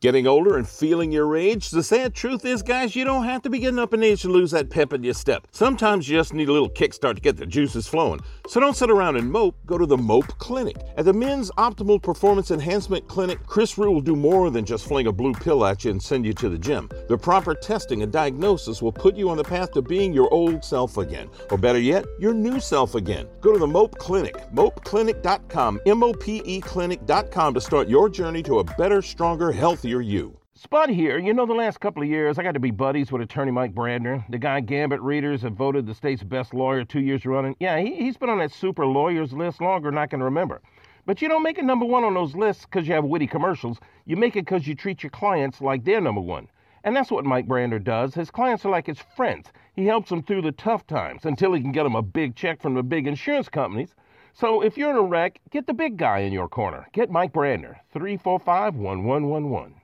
Getting 0.00 0.26
older 0.26 0.56
and 0.56 0.66
feeling 0.66 1.12
your 1.12 1.36
age? 1.36 1.68
The 1.68 1.82
sad 1.82 2.14
truth 2.14 2.46
is, 2.46 2.62
guys, 2.62 2.96
you 2.96 3.04
don't 3.04 3.24
have 3.24 3.42
to 3.42 3.50
be 3.50 3.58
getting 3.58 3.78
up 3.78 3.92
in 3.92 4.02
age 4.02 4.22
to 4.22 4.30
lose 4.30 4.50
that 4.52 4.70
pep 4.70 4.94
in 4.94 5.04
your 5.04 5.12
step. 5.12 5.46
Sometimes 5.50 6.08
you 6.08 6.16
just 6.16 6.32
need 6.32 6.48
a 6.48 6.52
little 6.52 6.70
kickstart 6.70 7.16
to 7.16 7.20
get 7.20 7.36
the 7.36 7.44
juices 7.44 7.86
flowing. 7.86 8.20
So 8.48 8.60
don't 8.60 8.74
sit 8.74 8.90
around 8.90 9.16
and 9.16 9.30
mope, 9.30 9.56
go 9.66 9.76
to 9.76 9.84
the 9.84 9.98
Mope 9.98 10.38
Clinic. 10.38 10.78
At 10.96 11.04
the 11.04 11.12
Men's 11.12 11.50
Optimal 11.58 12.02
Performance 12.02 12.50
Enhancement 12.50 13.08
Clinic, 13.08 13.46
Chris 13.46 13.76
Rue 13.76 13.92
will 13.92 14.00
do 14.00 14.16
more 14.16 14.48
than 14.48 14.64
just 14.64 14.86
fling 14.86 15.06
a 15.06 15.12
blue 15.12 15.34
pill 15.34 15.66
at 15.66 15.84
you 15.84 15.90
and 15.90 16.02
send 16.02 16.24
you 16.24 16.32
to 16.32 16.48
the 16.48 16.56
gym. 16.56 16.88
The 17.10 17.18
proper 17.18 17.54
testing 17.54 18.02
and 18.02 18.10
diagnosis 18.10 18.80
will 18.80 18.92
put 18.92 19.16
you 19.16 19.28
on 19.28 19.36
the 19.36 19.44
path 19.44 19.72
to 19.72 19.82
being 19.82 20.14
your 20.14 20.32
old 20.32 20.64
self 20.64 20.96
again, 20.96 21.28
or 21.50 21.58
better 21.58 21.78
yet, 21.78 22.06
your 22.18 22.32
new 22.32 22.58
self 22.58 22.94
again. 22.94 23.28
Go 23.42 23.52
to 23.52 23.58
the 23.58 23.66
Mope 23.66 23.98
Clinic, 23.98 24.34
mopeclinic.com, 24.54 25.78
M 25.84 26.02
O 26.02 26.14
P 26.14 26.40
E 26.46 26.62
clinic.com 26.62 27.52
to 27.52 27.60
start 27.60 27.86
your 27.86 28.08
journey 28.08 28.42
to 28.44 28.60
a 28.60 28.64
better, 28.64 29.02
stronger, 29.02 29.52
healthier 29.52 29.89
you. 29.98 30.38
Spud 30.54 30.90
here. 30.90 31.18
You 31.18 31.32
know, 31.32 31.46
the 31.46 31.54
last 31.54 31.80
couple 31.80 32.02
of 32.02 32.08
years, 32.08 32.38
I 32.38 32.42
got 32.42 32.52
to 32.52 32.60
be 32.60 32.70
buddies 32.70 33.10
with 33.10 33.22
attorney 33.22 33.50
Mike 33.50 33.74
Brandner. 33.74 34.22
The 34.28 34.36
guy 34.36 34.60
Gambit 34.60 35.00
readers 35.00 35.40
have 35.40 35.54
voted 35.54 35.86
the 35.86 35.94
state's 35.94 36.22
best 36.22 36.52
lawyer 36.52 36.84
two 36.84 37.00
years 37.00 37.24
running. 37.24 37.56
Yeah, 37.58 37.80
he, 37.80 37.94
he's 37.94 38.18
been 38.18 38.28
on 38.28 38.40
that 38.40 38.52
super 38.52 38.84
lawyers 38.84 39.32
list 39.32 39.62
longer 39.62 39.90
than 39.90 39.96
I 39.96 40.06
can 40.06 40.22
remember. 40.22 40.60
But 41.06 41.22
you 41.22 41.28
don't 41.28 41.42
make 41.42 41.56
it 41.56 41.64
number 41.64 41.86
one 41.86 42.04
on 42.04 42.12
those 42.12 42.36
lists 42.36 42.66
because 42.66 42.86
you 42.86 42.92
have 42.92 43.04
witty 43.04 43.26
commercials. 43.26 43.80
You 44.04 44.16
make 44.16 44.36
it 44.36 44.44
because 44.44 44.66
you 44.68 44.74
treat 44.74 45.02
your 45.02 45.10
clients 45.10 45.62
like 45.62 45.82
they're 45.82 46.00
number 46.00 46.20
one. 46.20 46.48
And 46.84 46.94
that's 46.94 47.10
what 47.10 47.24
Mike 47.24 47.48
Brandner 47.48 47.82
does. 47.82 48.14
His 48.14 48.30
clients 48.30 48.64
are 48.66 48.70
like 48.70 48.86
his 48.86 49.00
friends. 49.16 49.52
He 49.72 49.86
helps 49.86 50.10
them 50.10 50.22
through 50.22 50.42
the 50.42 50.52
tough 50.52 50.86
times 50.86 51.24
until 51.24 51.54
he 51.54 51.62
can 51.62 51.72
get 51.72 51.84
them 51.84 51.96
a 51.96 52.02
big 52.02 52.36
check 52.36 52.60
from 52.60 52.74
the 52.74 52.82
big 52.82 53.06
insurance 53.06 53.48
companies. 53.48 53.94
So 54.34 54.62
if 54.62 54.76
you're 54.76 54.90
in 54.90 54.96
a 54.96 55.02
wreck, 55.02 55.40
get 55.50 55.66
the 55.66 55.74
big 55.74 55.96
guy 55.96 56.18
in 56.18 56.32
your 56.32 56.48
corner. 56.48 56.86
Get 56.92 57.10
Mike 57.10 57.32
Brandner, 57.32 57.76
345 57.92 58.76
1111. 58.76 59.79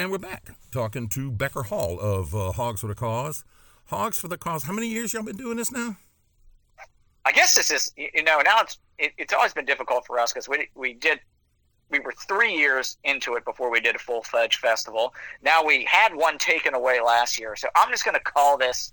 And 0.00 0.12
we're 0.12 0.18
back 0.18 0.50
talking 0.70 1.08
to 1.08 1.32
Becker 1.32 1.64
Hall 1.64 1.98
of 1.98 2.32
uh, 2.32 2.52
Hogs 2.52 2.82
for 2.82 2.86
the 2.86 2.94
Cause. 2.94 3.44
Hogs 3.86 4.16
for 4.16 4.28
the 4.28 4.38
Cause. 4.38 4.62
How 4.62 4.72
many 4.72 4.86
years 4.86 5.12
y'all 5.12 5.24
been 5.24 5.36
doing 5.36 5.56
this 5.56 5.72
now? 5.72 5.96
I 7.24 7.32
guess 7.32 7.54
this 7.54 7.72
is 7.72 7.92
you 7.96 8.22
know 8.22 8.40
now 8.44 8.60
it's 8.60 8.78
it, 8.96 9.12
it's 9.18 9.32
always 9.32 9.52
been 9.52 9.64
difficult 9.64 10.06
for 10.06 10.20
us 10.20 10.32
because 10.32 10.48
we 10.48 10.68
we 10.76 10.94
did 10.94 11.18
we 11.90 11.98
were 11.98 12.12
three 12.12 12.54
years 12.54 12.96
into 13.02 13.34
it 13.34 13.44
before 13.44 13.72
we 13.72 13.80
did 13.80 13.96
a 13.96 13.98
full 13.98 14.22
fledged 14.22 14.60
festival. 14.60 15.14
Now 15.42 15.64
we 15.64 15.84
had 15.84 16.14
one 16.14 16.38
taken 16.38 16.74
away 16.74 17.00
last 17.00 17.36
year, 17.36 17.56
so 17.56 17.66
I'm 17.74 17.90
just 17.90 18.04
going 18.04 18.14
to 18.16 18.22
call 18.22 18.56
this. 18.56 18.92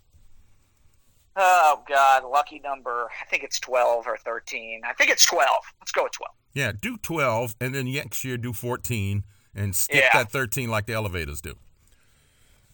Oh 1.36 1.84
God, 1.88 2.24
lucky 2.24 2.60
number. 2.64 3.10
I 3.22 3.26
think 3.30 3.44
it's 3.44 3.60
twelve 3.60 4.08
or 4.08 4.18
thirteen. 4.18 4.82
I 4.84 4.94
think 4.94 5.12
it's 5.12 5.26
twelve. 5.28 5.62
Let's 5.80 5.92
go 5.92 6.04
with 6.04 6.14
twelve. 6.14 6.34
Yeah, 6.56 6.72
do 6.72 6.98
twelve, 6.98 7.56
and 7.62 7.76
then 7.76 7.94
next 7.94 8.24
year 8.24 8.38
do 8.38 8.54
fourteen, 8.54 9.24
and 9.56 9.76
skip 9.76 10.04
Yeah. 10.04 10.10
that 10.14 10.32
thirteen 10.32 10.70
like 10.70 10.86
the 10.86 10.94
elevators 10.94 11.42
do. 11.42 11.56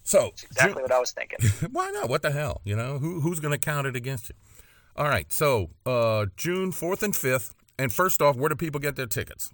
So 0.04 0.30
That's 0.30 0.44
exactly 0.44 0.74
Ju- 0.74 0.82
what 0.82 0.92
I 0.92 0.98
was 0.98 1.12
thinking. 1.12 1.38
Why 1.72 1.90
not? 1.92 2.08
What 2.08 2.22
the 2.22 2.32
hell? 2.32 2.60
You 2.64 2.74
know, 2.76 2.98
who 2.98 3.20
who's 3.20 3.38
going 3.40 3.52
to 3.52 3.58
count 3.58 3.86
it 3.86 3.94
against 3.96 4.28
you? 4.28 4.34
All 4.96 5.08
right. 5.08 5.32
So 5.32 5.70
uh, 5.86 6.26
June 6.36 6.72
fourth 6.72 7.02
and 7.02 7.14
fifth. 7.16 7.54
And 7.78 7.90
first 7.92 8.20
off, 8.20 8.36
where 8.36 8.48
do 8.50 8.54
people 8.56 8.80
get 8.80 8.96
their 8.96 9.06
tickets? 9.06 9.50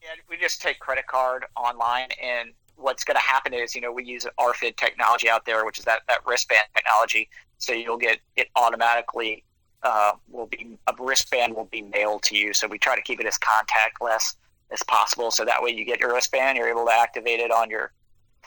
Yeah, 0.03 0.09
we 0.29 0.37
just 0.37 0.63
take 0.63 0.79
credit 0.81 1.07
card 1.07 1.45
online, 1.57 2.09
and 2.23 2.51
what's 2.77 3.05
going 3.05 3.17
to 3.17 3.23
happen 3.23 3.53
is, 3.53 3.75
you 3.75 3.83
know, 3.83 3.93
we 3.93 4.03
use 4.03 4.27
RFID 4.39 4.77
technology 4.77 5.29
out 5.29 5.45
there, 5.45 5.67
which 5.67 5.79
is 5.79 5.85
that, 5.85 6.01
that 6.09 6.21
wristband 6.27 6.65
technology. 6.75 7.29
So 7.59 7.73
you'll 7.75 7.99
get 7.99 8.19
it 8.37 8.49
automatically. 8.57 9.45
Uh, 9.83 10.13
will 10.29 10.47
be 10.47 10.79
a 10.87 10.95
wristband 10.99 11.55
will 11.55 11.67
be 11.67 11.83
mailed 11.83 12.23
to 12.23 12.37
you. 12.37 12.53
So 12.53 12.67
we 12.67 12.79
try 12.79 12.97
to 12.97 13.03
keep 13.03 13.21
it 13.21 13.27
as 13.27 13.39
contactless 13.39 14.37
as 14.71 14.83
possible. 14.87 15.31
So 15.31 15.45
that 15.45 15.63
way 15.63 15.71
you 15.71 15.85
get 15.85 16.01
your 16.01 16.13
wristband, 16.13 16.57
you're 16.59 16.69
able 16.69 16.87
to 16.87 16.93
activate 16.93 17.41
it 17.41 17.51
on 17.51 17.71
your 17.71 17.93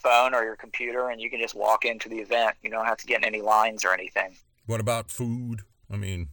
phone 0.04 0.34
or 0.34 0.44
your 0.44 0.56
computer, 0.56 1.10
and 1.10 1.20
you 1.22 1.30
can 1.30 1.40
just 1.40 1.56
walk 1.56 1.86
into 1.86 2.10
the 2.10 2.18
event. 2.20 2.56
You 2.62 2.70
don't 2.70 2.86
have 2.86 2.98
to 2.98 3.06
get 3.06 3.20
in 3.20 3.26
any 3.26 3.42
lines 3.42 3.84
or 3.86 3.94
anything. 3.94 4.36
What 4.66 4.80
about 4.80 5.10
food? 5.10 5.62
I 5.92 5.96
mean, 5.98 6.30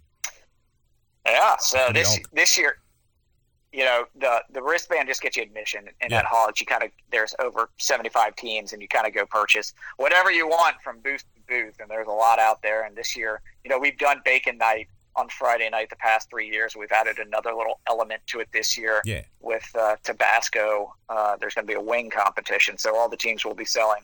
Yeah. 1.27 1.57
So 1.59 1.91
this 1.93 2.19
this 2.33 2.57
year, 2.59 2.79
you 3.73 3.85
know, 3.85 4.05
the 4.17 4.43
the 4.51 4.63
wristband 4.63 5.09
just 5.09 5.23
gets 5.23 5.37
you 5.37 5.43
admission, 5.43 5.89
and 6.01 6.11
Yeah. 6.11 6.19
at 6.21 6.25
Hogs, 6.25 6.61
you 6.61 6.67
kind 6.67 6.83
of 6.83 6.91
there's 7.11 7.35
over 7.39 7.71
seventy 7.79 8.09
five 8.09 8.35
teams, 8.37 8.73
and 8.73 8.83
you 8.83 8.89
kind 8.89 9.07
of 9.07 9.15
go 9.15 9.27
purchase 9.27 9.73
whatever 9.97 10.31
you 10.31 10.49
want 10.49 10.77
from 10.83 10.99
booth 11.01 11.25
to 11.35 11.41
booth, 11.47 11.79
and 11.81 11.89
there's 11.91 12.09
a 12.09 12.13
lot 12.13 12.39
out 12.39 12.63
there. 12.63 12.85
And 12.85 12.97
this 12.97 13.17
year, 13.17 13.41
you 13.65 13.71
know, 13.71 13.79
we've 13.79 13.99
done 13.99 14.23
bacon 14.25 14.59
night 14.59 14.89
on 15.17 15.29
Friday 15.29 15.69
night 15.71 15.91
the 15.91 15.97
past 15.97 16.31
three 16.31 16.49
years. 16.49 16.77
We've 16.77 16.93
added 16.93 17.19
another 17.19 17.53
little 17.55 17.81
element 17.89 18.23
to 18.29 18.41
it 18.41 18.49
this 18.53 18.79
year 18.79 19.03
yeah. 19.05 19.23
with 19.41 19.69
uh, 19.79 19.97
Tabasco. 20.03 20.95
Uh, 21.09 21.37
there's 21.41 21.55
going 21.55 21.67
to 21.67 21.71
be 21.71 21.77
a 21.77 21.81
wing 21.81 22.11
competition, 22.11 22.79
so 22.79 22.97
all 22.97 23.09
the 23.09 23.17
teams 23.17 23.45
will 23.45 23.55
be 23.55 23.65
selling 23.65 24.03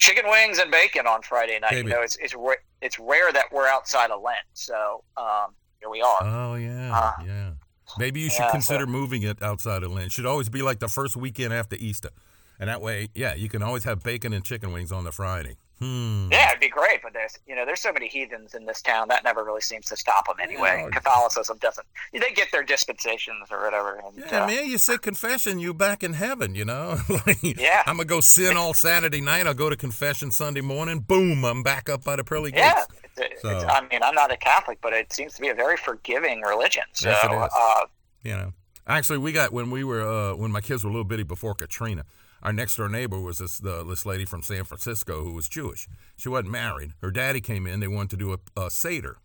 chicken 0.00 0.28
wings 0.28 0.58
and 0.58 0.70
bacon 0.70 1.06
on 1.06 1.22
Friday 1.22 1.58
night. 1.60 1.70
Baby. 1.70 1.90
You 1.90 1.94
know, 1.96 2.02
it's 2.02 2.16
it's 2.16 2.34
it's 2.82 2.98
rare 2.98 3.30
that 3.32 3.46
we're 3.52 3.68
outside 3.68 4.10
of 4.10 4.22
Lent, 4.22 4.38
so 4.54 5.04
um, 5.16 5.54
here 5.78 5.90
we 5.90 6.02
are. 6.02 6.18
Oh 6.22 6.54
yeah. 6.56 6.96
Uh, 6.96 7.22
yeah. 7.24 7.50
Maybe 7.98 8.20
you 8.20 8.30
should 8.30 8.40
yeah, 8.40 8.48
so- 8.48 8.52
consider 8.52 8.86
moving 8.86 9.22
it 9.22 9.42
outside 9.42 9.82
of 9.82 9.92
Lent. 9.92 10.06
It 10.06 10.12
should 10.12 10.26
always 10.26 10.48
be 10.48 10.62
like 10.62 10.80
the 10.80 10.88
first 10.88 11.16
weekend 11.16 11.52
after 11.52 11.76
Easter. 11.76 12.10
And 12.58 12.68
that 12.68 12.82
way, 12.82 13.08
yeah, 13.14 13.34
you 13.34 13.48
can 13.48 13.62
always 13.62 13.84
have 13.84 14.02
bacon 14.02 14.34
and 14.34 14.44
chicken 14.44 14.70
wings 14.72 14.92
on 14.92 15.04
the 15.04 15.12
Friday. 15.12 15.56
Hmm. 15.80 16.28
Yeah, 16.30 16.48
it'd 16.50 16.60
be 16.60 16.68
great, 16.68 17.00
but 17.02 17.12
there's 17.14 17.38
you 17.46 17.54
know 17.56 17.64
there's 17.64 17.80
so 17.80 17.92
many 17.92 18.06
heathens 18.08 18.54
in 18.54 18.66
this 18.66 18.82
town 18.82 19.08
that 19.08 19.24
never 19.24 19.42
really 19.44 19.62
seems 19.62 19.86
to 19.86 19.96
stop 19.96 20.26
them 20.26 20.36
anyway. 20.40 20.82
Yeah. 20.84 20.90
Catholicism 20.90 21.56
doesn't. 21.58 21.86
They 22.12 22.32
get 22.34 22.48
their 22.52 22.62
dispensations 22.62 23.48
or 23.50 23.64
whatever. 23.64 24.00
And, 24.04 24.18
Yeah, 24.18 24.44
uh, 24.44 24.46
man, 24.46 24.66
you 24.66 24.76
say 24.78 24.98
confession, 24.98 25.58
you 25.58 25.72
back 25.72 26.02
in 26.04 26.12
heaven, 26.12 26.54
you 26.54 26.64
know? 26.64 26.98
Like, 27.26 27.38
Yeah. 27.42 27.82
I'm 27.86 27.96
going 27.96 28.08
to 28.08 28.14
go 28.14 28.20
sin 28.20 28.56
all 28.56 28.74
Saturday 28.74 29.20
night. 29.22 29.46
I'll 29.46 29.54
go 29.54 29.70
to 29.70 29.76
confession 29.76 30.30
Sunday 30.30 30.60
morning. 30.60 31.00
Boom, 31.00 31.44
I'm 31.44 31.62
back 31.62 31.88
up 31.88 32.04
by 32.04 32.16
the 32.16 32.24
pearly 32.24 32.52
Yeah, 32.54 32.74
gates. 32.74 32.86
it's, 33.16 33.32
it's, 33.32 33.42
So- 33.42 33.66
I 33.68 33.80
mean, 33.90 34.02
I'm 34.02 34.14
not 34.14 34.30
a 34.30 34.36
Catholic, 34.36 34.78
but 34.82 34.92
it 34.92 35.12
seems 35.12 35.34
to 35.34 35.40
be 35.40 35.48
a 35.48 35.54
very 35.54 35.76
forgiving 35.78 36.42
religion. 36.42 36.84
So, 36.92 37.08
Yes, 37.08 37.24
it 37.24 37.32
is. 37.32 37.50
uh, 37.56 37.86
You 38.22 38.36
know, 38.36 38.52
actually, 38.86 39.18
we 39.18 39.32
got, 39.32 39.52
when 39.52 39.70
we 39.70 39.82
were, 39.84 40.02
uh, 40.06 40.34
when 40.36 40.50
my 40.52 40.60
kids 40.60 40.84
were 40.84 40.90
a 40.90 40.92
little 40.92 41.04
bitty 41.04 41.22
before 41.22 41.54
Katrina, 41.54 42.04
our 42.42 42.52
next 42.52 42.76
door 42.76 42.88
neighbor 42.88 43.20
was 43.20 43.38
this, 43.38 43.58
the, 43.58 43.84
this 43.84 44.06
lady 44.06 44.24
from 44.24 44.42
San 44.42 44.64
Francisco 44.64 45.22
who 45.22 45.32
was 45.32 45.48
Jewish. 45.48 45.88
She 46.16 46.28
wasn't 46.28 46.50
married. 46.50 46.92
Her 47.00 47.10
daddy 47.10 47.40
came 47.40 47.66
in. 47.66 47.80
They 47.80 47.88
wanted 47.88 48.10
to 48.10 48.16
do 48.16 48.32
a, 48.32 48.60
a 48.60 48.70
Seder. 48.70 49.18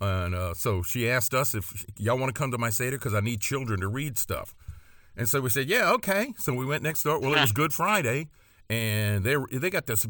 And 0.00 0.34
uh, 0.34 0.54
so 0.54 0.82
she 0.82 1.08
asked 1.08 1.34
us 1.34 1.54
if 1.54 1.84
y'all 1.98 2.18
want 2.18 2.34
to 2.34 2.38
come 2.38 2.50
to 2.50 2.58
my 2.58 2.70
Seder 2.70 2.98
because 2.98 3.14
I 3.14 3.20
need 3.20 3.40
children 3.40 3.80
to 3.80 3.88
read 3.88 4.18
stuff. 4.18 4.54
And 5.16 5.28
so 5.28 5.40
we 5.40 5.48
said, 5.48 5.68
yeah, 5.68 5.90
okay. 5.92 6.34
So 6.38 6.52
we 6.52 6.66
went 6.66 6.82
next 6.82 7.02
door. 7.02 7.18
Well, 7.18 7.34
it 7.34 7.40
was 7.40 7.52
Good 7.54 7.72
Friday, 7.72 8.28
and 8.68 9.24
they 9.24 9.36
they 9.50 9.70
got 9.70 9.86
this. 9.86 10.06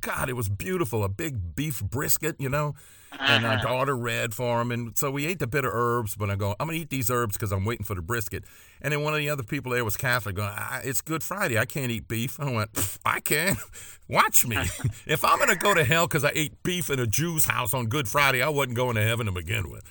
God, 0.00 0.28
it 0.28 0.34
was 0.34 0.48
beautiful. 0.48 1.04
A 1.04 1.08
big 1.08 1.54
beef 1.54 1.82
brisket, 1.82 2.36
you 2.38 2.48
know. 2.48 2.74
And 3.20 3.44
our 3.44 3.58
daughter 3.58 3.94
read 3.94 4.32
for 4.32 4.62
him, 4.62 4.72
and 4.72 4.96
so 4.98 5.10
we 5.10 5.26
ate 5.26 5.38
the 5.38 5.46
bitter 5.46 5.70
herbs. 5.70 6.16
But 6.16 6.30
I 6.30 6.34
go, 6.36 6.56
I'm 6.58 6.66
gonna 6.66 6.78
eat 6.78 6.88
these 6.88 7.10
herbs 7.10 7.36
because 7.36 7.52
I'm 7.52 7.66
waiting 7.66 7.84
for 7.84 7.94
the 7.94 8.00
brisket. 8.00 8.42
And 8.80 8.90
then 8.90 9.02
one 9.02 9.12
of 9.12 9.18
the 9.18 9.28
other 9.28 9.42
people 9.42 9.72
there 9.72 9.84
was 9.84 9.98
Catholic, 9.98 10.36
going, 10.36 10.54
"It's 10.82 11.02
Good 11.02 11.22
Friday. 11.22 11.58
I 11.58 11.66
can't 11.66 11.90
eat 11.90 12.08
beef." 12.08 12.40
I 12.40 12.50
went, 12.50 12.70
"I 13.04 13.20
can. 13.20 13.58
Watch 14.08 14.46
me. 14.46 14.56
if 15.06 15.24
I'm 15.26 15.38
gonna 15.38 15.56
go 15.56 15.74
to 15.74 15.84
hell 15.84 16.06
because 16.06 16.24
I 16.24 16.32
ate 16.34 16.62
beef 16.62 16.88
in 16.88 16.98
a 16.98 17.06
Jew's 17.06 17.44
house 17.44 17.74
on 17.74 17.86
Good 17.86 18.08
Friday, 18.08 18.42
I 18.42 18.48
wasn't 18.48 18.76
going 18.76 18.96
to 18.96 19.02
heaven 19.02 19.26
to 19.26 19.32
begin 19.32 19.70
with." 19.70 19.84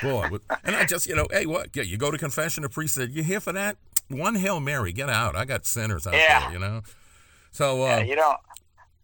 Boy, 0.00 0.28
and 0.62 0.76
I 0.76 0.84
just, 0.84 1.06
you 1.08 1.16
know, 1.16 1.26
hey, 1.32 1.46
what? 1.46 1.74
Yeah, 1.74 1.82
you 1.82 1.96
go 1.96 2.12
to 2.12 2.18
confession. 2.18 2.62
The 2.62 2.68
priest 2.68 2.94
said, 2.94 3.10
"You 3.10 3.24
here 3.24 3.40
for 3.40 3.52
that? 3.54 3.76
One 4.06 4.36
hail 4.36 4.60
Mary, 4.60 4.92
get 4.92 5.10
out. 5.10 5.34
I 5.34 5.44
got 5.44 5.66
sinners 5.66 6.06
out 6.06 6.14
Yeah. 6.14 6.40
there, 6.42 6.52
you 6.52 6.58
know." 6.60 6.82
So, 7.50 7.82
uh, 7.82 7.86
yeah, 7.86 8.02
you 8.02 8.14
don't. 8.14 8.38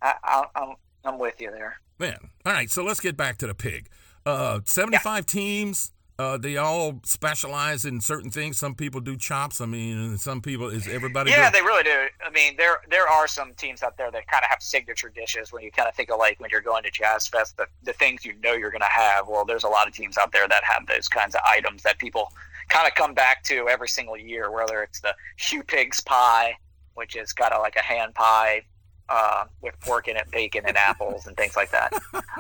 I, 0.04 0.14
I, 0.22 0.44
I'm 0.54 0.74
I'm 1.04 1.18
with 1.18 1.40
you 1.40 1.50
there. 1.50 1.80
Man, 1.98 2.18
all 2.44 2.52
right. 2.52 2.70
So 2.70 2.84
let's 2.84 3.00
get 3.00 3.16
back 3.16 3.38
to 3.38 3.46
the 3.46 3.54
pig. 3.54 3.88
Uh, 4.26 4.60
seventy-five 4.64 5.26
teams. 5.26 5.90
Uh, 6.16 6.38
they 6.38 6.56
all 6.56 7.00
specialize 7.04 7.84
in 7.84 8.00
certain 8.00 8.30
things. 8.30 8.56
Some 8.56 8.76
people 8.76 9.00
do 9.00 9.16
chops. 9.16 9.60
I 9.60 9.66
mean, 9.66 10.16
some 10.16 10.40
people 10.40 10.68
is 10.68 10.86
everybody. 10.86 11.30
Yeah, 11.30 11.50
do- 11.50 11.58
they 11.58 11.62
really 11.62 11.82
do. 11.82 12.06
I 12.24 12.30
mean, 12.30 12.54
there 12.56 12.76
there 12.88 13.08
are 13.08 13.26
some 13.26 13.54
teams 13.54 13.82
out 13.82 13.96
there 13.96 14.10
that 14.10 14.26
kind 14.28 14.44
of 14.44 14.50
have 14.50 14.62
signature 14.62 15.08
dishes 15.08 15.52
when 15.52 15.64
you 15.64 15.72
kind 15.72 15.88
of 15.88 15.94
think 15.94 16.10
of 16.10 16.18
like 16.18 16.38
when 16.38 16.50
you're 16.50 16.60
going 16.60 16.84
to 16.84 16.90
Jazz 16.90 17.26
Fest, 17.26 17.56
the, 17.56 17.66
the 17.82 17.92
things 17.94 18.24
you 18.24 18.34
know 18.42 18.52
you're 18.52 18.70
going 18.70 18.80
to 18.82 18.86
have. 18.86 19.26
Well, 19.26 19.44
there's 19.44 19.64
a 19.64 19.68
lot 19.68 19.88
of 19.88 19.94
teams 19.94 20.16
out 20.16 20.30
there 20.30 20.46
that 20.46 20.62
have 20.62 20.86
those 20.86 21.08
kinds 21.08 21.34
of 21.34 21.40
items 21.48 21.82
that 21.82 21.98
people 21.98 22.30
kind 22.68 22.86
of 22.86 22.94
come 22.94 23.14
back 23.14 23.42
to 23.44 23.68
every 23.68 23.88
single 23.88 24.16
year, 24.16 24.50
whether 24.52 24.82
it's 24.82 25.00
the 25.00 25.14
Hugh 25.36 25.64
Pig's 25.64 26.00
pie, 26.00 26.56
which 26.94 27.16
is 27.16 27.32
kind 27.32 27.52
of 27.52 27.60
like 27.60 27.74
a 27.76 27.82
hand 27.82 28.14
pie 28.14 28.62
uh, 29.08 29.44
with 29.62 29.78
pork 29.80 30.08
in 30.08 30.16
it, 30.16 30.30
bacon, 30.30 30.64
and 30.66 30.76
apples 30.76 31.26
and 31.26 31.36
things 31.36 31.56
like 31.56 31.70
that. 31.72 31.92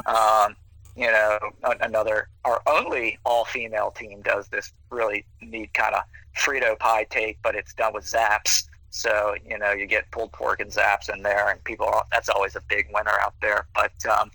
Um, 0.06 0.56
you 0.96 1.06
know, 1.10 1.38
another 1.80 2.28
our 2.44 2.62
only 2.66 3.18
all 3.24 3.44
female 3.44 3.90
team 3.90 4.22
does 4.22 4.46
this 4.48 4.72
really 4.90 5.24
neat 5.42 5.74
kind 5.74 5.94
of 5.94 6.02
Frito 6.36 6.78
pie 6.78 7.04
take, 7.10 7.38
but 7.42 7.54
it's 7.56 7.74
done 7.74 7.92
with 7.92 8.04
Zapp's. 8.06 8.68
So 8.90 9.34
you 9.44 9.58
know, 9.58 9.72
you 9.72 9.86
get 9.86 10.08
pulled 10.12 10.32
pork 10.32 10.60
and 10.60 10.70
Zapp's 10.72 11.08
in 11.08 11.22
there, 11.22 11.50
and 11.50 11.62
people. 11.64 11.86
Are, 11.86 12.04
that's 12.12 12.28
always 12.28 12.54
a 12.54 12.60
big 12.68 12.86
winner 12.94 13.18
out 13.20 13.34
there. 13.42 13.66
But 13.74 13.92
um, 14.06 14.30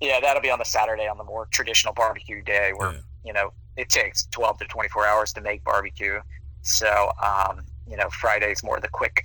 yeah, 0.00 0.18
that'll 0.20 0.42
be 0.42 0.50
on 0.50 0.58
the 0.58 0.64
Saturday 0.64 1.06
on 1.06 1.18
the 1.18 1.24
more 1.24 1.46
traditional 1.52 1.94
barbecue 1.94 2.42
day, 2.42 2.72
where 2.76 2.92
Yeah. 2.92 2.98
you 3.24 3.32
know 3.32 3.52
it 3.76 3.88
takes 3.88 4.26
12 4.32 4.58
to 4.58 4.64
24 4.66 5.06
hours 5.06 5.32
to 5.34 5.40
make 5.40 5.62
barbecue. 5.62 6.20
So 6.62 7.12
um, 7.22 7.62
you 7.88 7.96
know, 7.96 8.08
Friday's 8.10 8.64
more 8.64 8.80
the 8.80 8.88
quick 8.88 9.24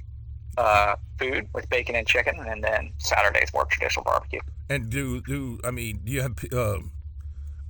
uh, 0.58 0.96
food 1.20 1.48
with 1.54 1.70
bacon 1.70 1.96
and 1.96 2.08
chicken, 2.08 2.36
and 2.40 2.64
then 2.64 2.92
Saturday's 2.98 3.54
more 3.54 3.66
traditional 3.66 4.04
barbecue. 4.04 4.40
And 4.70 4.90
do 4.90 5.22
do 5.22 5.60
I 5.64 5.72
mean? 5.72 6.02
Do 6.04 6.12
you 6.12 6.22
have 6.22 6.34
uh, 6.52 6.80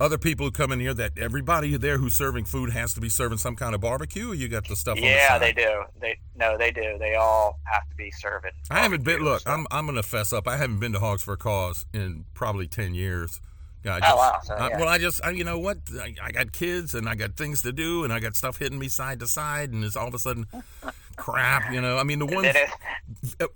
other 0.00 0.18
people 0.18 0.46
who 0.46 0.52
come 0.52 0.70
in 0.72 0.80
here 0.80 0.94
that 0.94 1.18
everybody 1.18 1.76
there 1.76 1.98
who's 1.98 2.14
serving 2.14 2.44
food 2.44 2.70
has 2.70 2.94
to 2.94 3.00
be 3.00 3.08
serving 3.08 3.38
some 3.38 3.56
kind 3.56 3.74
of 3.74 3.80
barbecue? 3.80 4.30
Or 4.30 4.34
you 4.34 4.48
got 4.48 4.66
the 4.68 4.76
stuff? 4.76 4.96
on 4.96 5.02
the 5.02 5.08
Yeah, 5.08 5.28
side? 5.28 5.42
they 5.42 5.52
do. 5.52 5.82
They 6.00 6.18
no, 6.36 6.56
they 6.56 6.70
do. 6.70 6.96
They 6.98 7.14
all 7.14 7.58
have 7.64 7.88
to 7.88 7.96
be 7.96 8.10
serving. 8.10 8.52
I 8.70 8.80
haven't 8.80 9.04
been. 9.04 9.20
Look, 9.22 9.40
so- 9.42 9.50
I'm 9.50 9.66
I'm 9.70 9.86
gonna 9.86 10.02
fess 10.02 10.32
up. 10.32 10.48
I 10.48 10.56
haven't 10.56 10.78
been 10.80 10.92
to 10.92 11.00
Hogs 11.00 11.22
for 11.22 11.34
a 11.34 11.36
Cause 11.36 11.84
in 11.92 12.24
probably 12.34 12.66
ten 12.66 12.94
years. 12.94 13.40
Yeah, 13.84 14.00
Oh, 14.02 14.16
wow. 14.16 14.40
So, 14.42 14.54
I- 14.54 14.70
well, 14.76 14.88
I 14.88 14.98
just, 14.98 15.24
I, 15.24 15.30
you 15.30 15.44
know 15.44 15.56
what? 15.60 15.78
I, 16.00 16.12
I 16.20 16.32
got 16.32 16.50
kids 16.50 16.94
and 16.96 17.08
I 17.08 17.14
got 17.14 17.36
things 17.36 17.62
to 17.62 17.72
do 17.72 18.02
and 18.02 18.12
I 18.12 18.18
got 18.18 18.34
stuff 18.34 18.58
hitting 18.58 18.76
me 18.78 18.88
side 18.88 19.20
to 19.20 19.28
side 19.28 19.70
and 19.72 19.84
it's 19.84 19.94
all 19.94 20.08
of 20.08 20.14
a 20.14 20.18
sudden 20.18 20.46
crap. 21.18 21.72
You 21.72 21.80
know, 21.80 21.98
I 21.98 22.04
mean, 22.04 22.18
the 22.18 22.26
one 22.26 22.46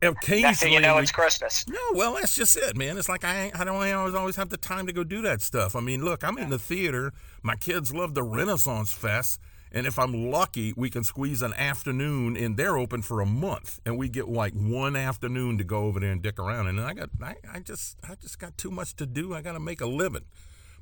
occasionally. 0.02 0.54
thing 0.54 0.72
you 0.72 0.80
know, 0.80 0.98
it's 0.98 1.12
Christmas. 1.12 1.66
no, 1.68 1.78
well, 1.94 2.14
that's 2.14 2.34
just 2.34 2.56
it, 2.56 2.76
man. 2.76 2.98
It's 2.98 3.08
like 3.08 3.24
I, 3.24 3.50
I 3.54 3.64
don't 3.64 3.76
always 3.76 4.14
always 4.14 4.36
have 4.36 4.50
the 4.50 4.56
time 4.56 4.86
to 4.86 4.92
go 4.92 5.04
do 5.04 5.22
that 5.22 5.40
stuff. 5.40 5.74
I 5.74 5.80
mean, 5.80 6.04
look, 6.04 6.22
I'm 6.22 6.36
in 6.38 6.50
the 6.50 6.58
theater. 6.58 7.12
My 7.42 7.56
kids 7.56 7.94
love 7.94 8.14
the 8.14 8.22
Renaissance 8.22 8.92
Fest, 8.92 9.40
and 9.72 9.86
if 9.86 9.98
I'm 9.98 10.30
lucky, 10.30 10.74
we 10.76 10.90
can 10.90 11.04
squeeze 11.04 11.40
an 11.40 11.54
afternoon, 11.54 12.36
and 12.36 12.56
they're 12.56 12.76
open 12.76 13.02
for 13.02 13.20
a 13.20 13.26
month, 13.26 13.80
and 13.86 13.96
we 13.96 14.08
get 14.08 14.28
like 14.28 14.52
one 14.52 14.96
afternoon 14.96 15.58
to 15.58 15.64
go 15.64 15.84
over 15.84 15.98
there 16.00 16.12
and 16.12 16.22
dick 16.22 16.38
around. 16.38 16.66
And 16.66 16.80
I 16.80 16.92
got, 16.92 17.08
I, 17.22 17.36
I 17.50 17.60
just, 17.60 17.96
I 18.08 18.14
just 18.16 18.38
got 18.38 18.58
too 18.58 18.70
much 18.70 18.94
to 18.96 19.06
do. 19.06 19.34
I 19.34 19.40
got 19.40 19.52
to 19.52 19.60
make 19.60 19.80
a 19.80 19.86
living, 19.86 20.24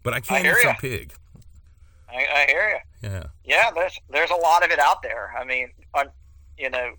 but 0.03 0.13
I 0.13 0.21
can't 0.21 0.45
hear 0.45 0.57
eat 0.57 0.63
some 0.63 0.71
ya. 0.71 0.77
pig. 0.81 1.13
I, 2.09 2.27
I 2.35 2.47
hear 2.49 2.69
you. 2.69 3.09
Yeah, 3.09 3.25
Yeah, 3.45 3.71
there's 3.71 3.99
there's 4.11 4.31
a 4.31 4.37
lot 4.37 4.65
of 4.65 4.71
it 4.71 4.81
out 4.81 5.03
there. 5.03 5.33
I 5.39 5.45
mean, 5.45 5.69
you 6.61 6.71
know, 6.71 6.93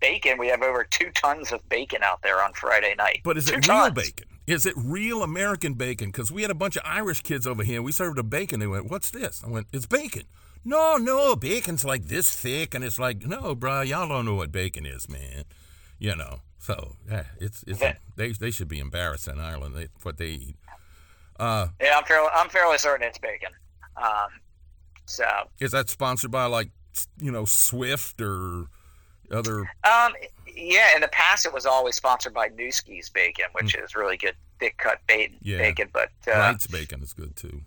bacon. 0.00 0.38
We 0.38 0.48
have 0.48 0.62
over 0.62 0.84
two 0.84 1.10
tons 1.14 1.52
of 1.52 1.66
bacon 1.68 2.02
out 2.02 2.22
there 2.22 2.42
on 2.42 2.52
Friday 2.54 2.94
night. 2.96 3.20
but 3.24 3.36
is 3.38 3.46
two 3.46 3.54
it 3.54 3.66
real 3.68 3.76
tons. 3.78 3.94
bacon? 3.94 4.26
Is 4.46 4.64
it 4.66 4.74
real 4.76 5.22
American 5.22 5.74
bacon? 5.74 6.10
Because 6.10 6.30
we 6.30 6.42
had 6.42 6.50
a 6.50 6.54
bunch 6.54 6.76
of 6.76 6.82
Irish 6.84 7.22
kids 7.22 7.46
over 7.46 7.64
here. 7.64 7.82
We 7.82 7.92
served 7.92 8.18
a 8.18 8.22
bacon. 8.22 8.60
They 8.60 8.66
went, 8.66 8.90
"What's 8.90 9.10
this?" 9.10 9.42
I 9.44 9.48
went, 9.50 9.66
"It's 9.72 9.86
bacon." 9.86 10.24
No, 10.64 10.96
no, 10.96 11.36
bacon's 11.36 11.84
like 11.84 12.06
this 12.06 12.28
thick, 12.34 12.74
and 12.74 12.82
it's 12.84 12.98
like, 12.98 13.24
no, 13.24 13.54
bro, 13.54 13.82
y'all 13.82 14.08
don't 14.08 14.24
know 14.24 14.34
what 14.34 14.50
bacon 14.50 14.84
is, 14.84 15.08
man. 15.08 15.44
You 15.98 16.16
know, 16.16 16.40
so 16.58 16.96
yeah, 17.08 17.24
it's 17.40 17.62
it's 17.66 17.80
Yeah. 17.80 17.94
they 18.16 18.32
they 18.32 18.50
should 18.50 18.68
be 18.68 18.78
embarrassed 18.80 19.28
in 19.28 19.38
Ireland 19.40 19.74
they, 19.76 19.88
what 20.02 20.16
they 20.18 20.26
eat. 20.26 20.56
Uh, 21.38 21.68
Yeah, 21.80 21.96
I'm 21.98 22.04
fairly 22.04 22.28
I'm 22.34 22.48
fairly 22.48 22.78
certain 22.78 23.06
it's 23.06 23.18
bacon. 23.18 23.50
Um, 23.96 24.28
so 25.06 25.24
is 25.60 25.70
that 25.72 25.88
sponsored 25.88 26.30
by 26.30 26.44
like 26.46 26.70
you 27.20 27.30
know 27.30 27.44
Swift 27.44 28.20
or 28.20 28.66
other? 29.32 29.60
um, 29.84 30.12
yeah, 30.54 30.94
in 30.94 31.00
the 31.02 31.08
past 31.08 31.44
it 31.46 31.52
was 31.52 31.66
always 31.66 31.94
sponsored 31.96 32.32
by 32.34 32.48
Nueske's 32.48 33.10
Bacon, 33.10 33.44
which 33.52 33.74
is 33.74 33.94
really 33.94 34.16
good 34.16 34.34
thick 34.58 34.76
cut 34.78 34.98
Hmm. 35.08 35.32
Yeah. 35.42 35.58
bacon. 35.58 35.88
But 35.92 36.10
uh, 36.26 36.32
Wright's 36.32 36.66
bacon 36.66 37.02
is 37.02 37.12
good 37.12 37.36
too. 37.36 37.62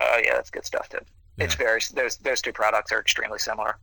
oh 0.00 0.20
yeah, 0.24 0.34
that's 0.34 0.50
good 0.50 0.64
stuff 0.64 0.88
too. 0.88 1.00
It's 1.38 1.54
very 1.54 1.80
those 1.94 2.16
those 2.18 2.40
two 2.42 2.52
products 2.52 2.92
are 2.92 3.00
extremely 3.00 3.38
similar. 3.38 3.76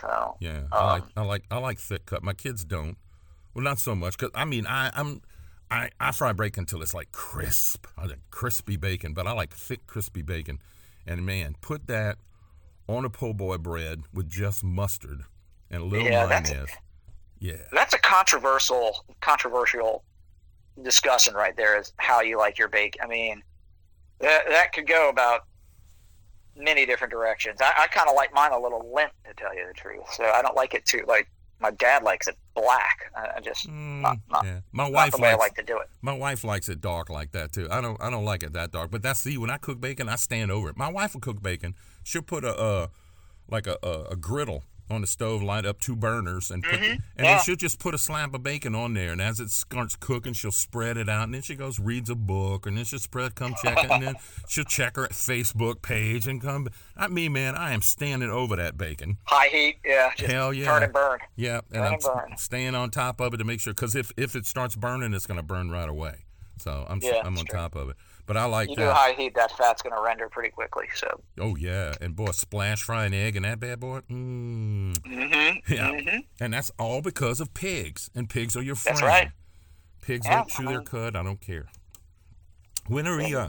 So 0.00 0.36
Yeah, 0.40 0.62
I 0.72 0.84
like 0.92 1.02
Um, 1.02 1.08
I 1.16 1.22
like 1.22 1.42
I 1.50 1.58
like 1.58 1.78
thick 1.78 2.06
cut. 2.06 2.22
My 2.22 2.32
kids 2.34 2.64
don't. 2.64 2.96
Well, 3.54 3.62
not 3.64 3.78
so 3.78 3.94
much 3.94 4.16
because 4.18 4.32
I 4.34 4.44
mean 4.44 4.66
I 4.66 4.90
I'm 4.94 5.22
I 5.70 5.90
I 6.00 6.10
fry 6.12 6.32
bacon 6.32 6.62
until 6.62 6.82
it's 6.82 6.94
like 6.94 7.10
crisp, 7.12 7.86
I 7.96 8.06
like 8.06 8.18
crispy 8.30 8.76
bacon. 8.76 9.12
But 9.14 9.26
I 9.26 9.32
like 9.32 9.54
thick, 9.54 9.86
crispy 9.86 10.22
bacon. 10.22 10.58
And 11.06 11.24
man, 11.26 11.54
put 11.60 11.86
that 11.88 12.18
on 12.88 13.04
a 13.04 13.10
po' 13.10 13.32
boy 13.32 13.58
bread 13.58 14.02
with 14.12 14.28
just 14.28 14.62
mustard 14.64 15.22
and 15.74 15.82
a 15.82 15.86
little 15.86 16.06
Yeah, 16.06 16.26
that's- 16.26 16.50
mayonnaise. 16.50 16.70
Yeah, 17.40 17.56
that's 17.72 17.92
a 17.92 17.98
controversial 17.98 19.04
controversial 19.20 20.02
discussion 20.82 21.34
right 21.34 21.54
there 21.56 21.78
is 21.78 21.92
how 21.98 22.20
you 22.22 22.38
like 22.38 22.58
your 22.58 22.68
bacon. 22.68 23.02
I 23.04 23.06
mean, 23.06 23.42
that 24.20 24.48
that 24.48 24.72
could 24.72 24.86
go 24.86 25.08
about 25.10 25.42
many 26.56 26.86
different 26.86 27.10
directions. 27.12 27.60
I, 27.60 27.72
I 27.82 27.86
kind 27.88 28.08
of 28.08 28.14
like 28.14 28.32
mine 28.32 28.52
a 28.52 28.58
little 28.58 28.90
limp, 28.94 29.12
to 29.26 29.34
tell 29.34 29.54
you 29.54 29.66
the 29.66 29.74
truth. 29.74 30.04
So 30.12 30.24
I 30.24 30.40
don't 30.40 30.56
like 30.56 30.72
it 30.74 30.86
too. 30.86 31.04
Like 31.06 31.28
my 31.60 31.70
dad 31.72 32.02
likes 32.02 32.28
it 32.28 32.36
black. 32.54 33.10
I, 33.16 33.36
I 33.36 33.40
just 33.40 33.68
Mm, 33.68 34.00
not, 34.02 34.18
not, 34.30 34.44
yeah. 34.44 34.60
My 34.72 34.84
not 34.84 34.92
wife 34.92 35.12
the 35.12 35.18
way 35.22 35.28
I 35.30 35.32
likes 35.32 35.40
like 35.40 35.54
to 35.56 35.62
do 35.64 35.78
it. 35.78 35.88
My 36.00 36.12
wife 36.12 36.44
likes 36.44 36.68
it 36.68 36.80
dark 36.80 37.10
like 37.10 37.32
that 37.32 37.52
too. 37.52 37.68
I 37.70 37.80
don't 37.80 38.00
I 38.00 38.08
don't 38.08 38.24
like 38.24 38.42
it 38.42 38.52
that 38.54 38.70
dark. 38.70 38.90
But 38.90 39.02
that's 39.02 39.20
see 39.20 39.36
when 39.36 39.50
I 39.50 39.58
cook 39.58 39.80
bacon, 39.80 40.08
I 40.08 40.16
stand 40.16 40.50
over 40.50 40.70
it. 40.70 40.76
My 40.78 40.88
wife 40.90 41.12
will 41.14 41.20
cook 41.20 41.42
bacon. 41.42 41.74
She'll 42.04 42.22
put 42.22 42.44
a 42.44 42.56
uh 42.56 42.86
like 43.50 43.66
a, 43.66 43.76
a, 43.82 44.04
a 44.12 44.16
griddle 44.16 44.62
on 44.90 45.00
the 45.00 45.06
stove, 45.06 45.42
light 45.42 45.64
up 45.64 45.80
two 45.80 45.96
burners, 45.96 46.50
and 46.50 46.62
put, 46.62 46.74
mm-hmm. 46.74 46.84
and 46.84 47.00
then 47.16 47.24
yeah. 47.24 47.38
she'll 47.38 47.56
just 47.56 47.78
put 47.78 47.94
a 47.94 47.98
slab 47.98 48.34
of 48.34 48.42
bacon 48.42 48.74
on 48.74 48.94
there. 48.94 49.12
And 49.12 49.20
as 49.20 49.40
it 49.40 49.50
starts 49.50 49.96
cooking, 49.96 50.32
she'll 50.32 50.50
spread 50.52 50.96
it 50.96 51.08
out, 51.08 51.24
and 51.24 51.34
then 51.34 51.42
she 51.42 51.54
goes 51.54 51.80
reads 51.80 52.10
a 52.10 52.14
book, 52.14 52.66
and 52.66 52.76
then 52.76 52.84
she'll 52.84 52.98
spread, 52.98 53.34
come 53.34 53.54
check 53.62 53.82
it, 53.82 53.90
and 53.90 54.02
then 54.02 54.14
she'll 54.48 54.64
check 54.64 54.96
her 54.96 55.06
Facebook 55.08 55.82
page 55.82 56.26
and 56.26 56.40
come. 56.40 56.68
I 56.96 57.08
mean, 57.08 57.32
man. 57.32 57.54
I 57.54 57.72
am 57.72 57.82
standing 57.82 58.30
over 58.30 58.56
that 58.56 58.76
bacon. 58.76 59.18
High 59.24 59.48
heat, 59.48 59.76
yeah, 59.84 60.10
Hell 60.18 60.52
yeah. 60.52 60.66
turn 60.66 60.82
and 60.82 60.92
burn. 60.92 61.18
Yeah, 61.36 61.60
and 61.72 61.82
I'm 61.82 61.94
and 61.94 62.02
burn. 62.02 62.36
staying 62.36 62.74
on 62.74 62.90
top 62.90 63.20
of 63.20 63.32
it 63.34 63.38
to 63.38 63.44
make 63.44 63.60
sure 63.60 63.72
because 63.72 63.94
if 63.94 64.12
if 64.16 64.34
it 64.36 64.46
starts 64.46 64.76
burning, 64.76 65.14
it's 65.14 65.26
going 65.26 65.38
to 65.38 65.42
burn 65.42 65.70
right 65.70 65.88
away. 65.88 66.24
So 66.58 66.86
I'm 66.88 67.00
Yeah, 67.02 67.22
I'm 67.24 67.36
on 67.38 67.44
true. 67.46 67.58
top 67.58 67.74
of 67.74 67.90
it. 67.90 67.96
But 68.26 68.36
I 68.38 68.46
like 68.46 68.70
You 68.70 68.76
do 68.76 68.82
that. 68.82 68.94
high 68.94 69.12
heat, 69.12 69.34
that 69.34 69.52
fat's 69.52 69.82
going 69.82 69.94
to 69.94 70.00
render 70.00 70.28
pretty 70.30 70.48
quickly. 70.48 70.86
So, 70.94 71.20
Oh 71.38 71.56
yeah, 71.56 71.94
and 72.00 72.16
boy, 72.16 72.30
splash 72.30 72.82
fry 72.82 73.04
an 73.04 73.12
egg 73.12 73.36
and 73.36 73.44
that 73.44 73.60
bad 73.60 73.80
boy. 73.80 74.00
Mm. 74.10 74.98
mm-hmm, 74.98 75.72
Yeah, 75.72 75.90
hmm 76.00 76.18
and 76.40 76.54
that's 76.54 76.70
all 76.78 77.02
because 77.02 77.40
of 77.40 77.52
pigs, 77.54 78.10
and 78.14 78.28
pigs 78.30 78.56
are 78.56 78.62
your 78.62 78.76
friend. 78.76 78.96
That's 78.98 79.06
right. 79.06 79.30
Pigs 80.00 80.26
Yeah, 80.26 80.36
don't 80.36 80.48
chew 80.48 80.66
their 80.66 80.82
cud. 80.82 81.16
I 81.16 81.22
don't 81.22 81.40
care. 81.40 81.66
When 82.86 83.06
are 83.06 83.16
we? 83.16 83.34
Uh, 83.34 83.48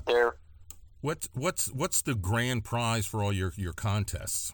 what's 1.01 1.29
what's 1.33 1.71
what's 1.71 2.01
the 2.01 2.15
grand 2.15 2.63
prize 2.63 3.05
for 3.05 3.23
all 3.23 3.31
your 3.33 3.53
your 3.57 3.73
contests? 3.73 4.53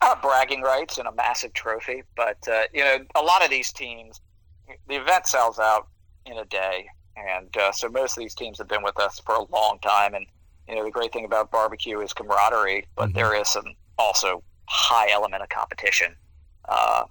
uh, 0.00 0.14
bragging 0.22 0.62
rights 0.62 0.98
and 0.98 1.08
a 1.08 1.12
massive 1.12 1.52
trophy. 1.52 2.02
But 2.16 2.38
uh, 2.48 2.62
you 2.72 2.84
know, 2.84 2.98
a 3.14 3.22
lot 3.22 3.42
of 3.44 3.50
these 3.50 3.72
teams, 3.72 4.20
the 4.86 4.96
event 4.96 5.26
sells 5.26 5.58
out 5.58 5.88
in 6.26 6.36
a 6.38 6.44
day, 6.44 6.86
and 7.26 7.56
uh, 7.56 7.72
so 7.72 7.88
most 7.88 8.16
of 8.16 8.22
these 8.22 8.34
teams 8.34 8.58
have 8.58 8.68
been 8.68 8.82
with 8.82 8.98
us 9.00 9.18
for 9.20 9.34
a 9.34 9.44
long 9.52 9.78
time. 9.82 10.14
And 10.14 10.26
you 10.68 10.74
know, 10.74 10.84
the 10.84 10.90
great 10.90 11.12
thing 11.12 11.24
about 11.24 11.50
barbecue 11.50 12.00
is 12.00 12.12
camaraderie, 12.12 12.86
but 12.94 13.10
Mhm. 13.10 13.14
there 13.14 13.34
is 13.34 13.48
some 13.48 13.74
also 13.98 14.42
high 14.66 15.10
element 15.10 15.42
of 15.42 15.48
competition 15.48 16.14
uh, 16.68 17.04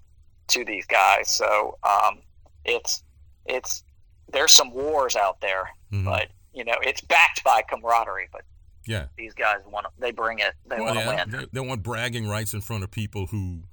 to 0.50 0.63
these 0.63 0.86
guys. 0.86 1.30
So 1.30 1.78
um, 1.84 2.22
it's 2.65 3.04
it's 3.46 3.84
there's 4.32 4.52
some 4.52 4.72
wars 4.72 5.15
out 5.15 5.39
there, 5.41 5.70
Mhm. 5.91 6.06
but 6.06 6.28
you 6.54 6.63
know, 6.65 6.76
it's 6.82 7.02
backed 7.02 7.43
by 7.43 7.62
camaraderie. 7.63 8.30
But 8.32 8.43
Yeah. 8.86 9.08
these 9.17 9.34
guys 9.34 9.58
want 9.65 9.86
to, 9.86 9.91
they 10.00 10.12
bring 10.12 10.39
it, 10.39 10.54
they 10.65 10.78
Well, 10.78 10.86
want 10.86 10.96
to 10.96 11.00
yeah, 11.02 11.26
win. 11.26 11.30
They, 11.30 11.60
they 11.62 11.67
want 11.67 11.84
bragging 11.84 12.28
rights 12.28 12.54
in 12.54 12.62
front 12.62 12.84
of 12.84 12.91
people 12.91 13.28
who 13.28 13.63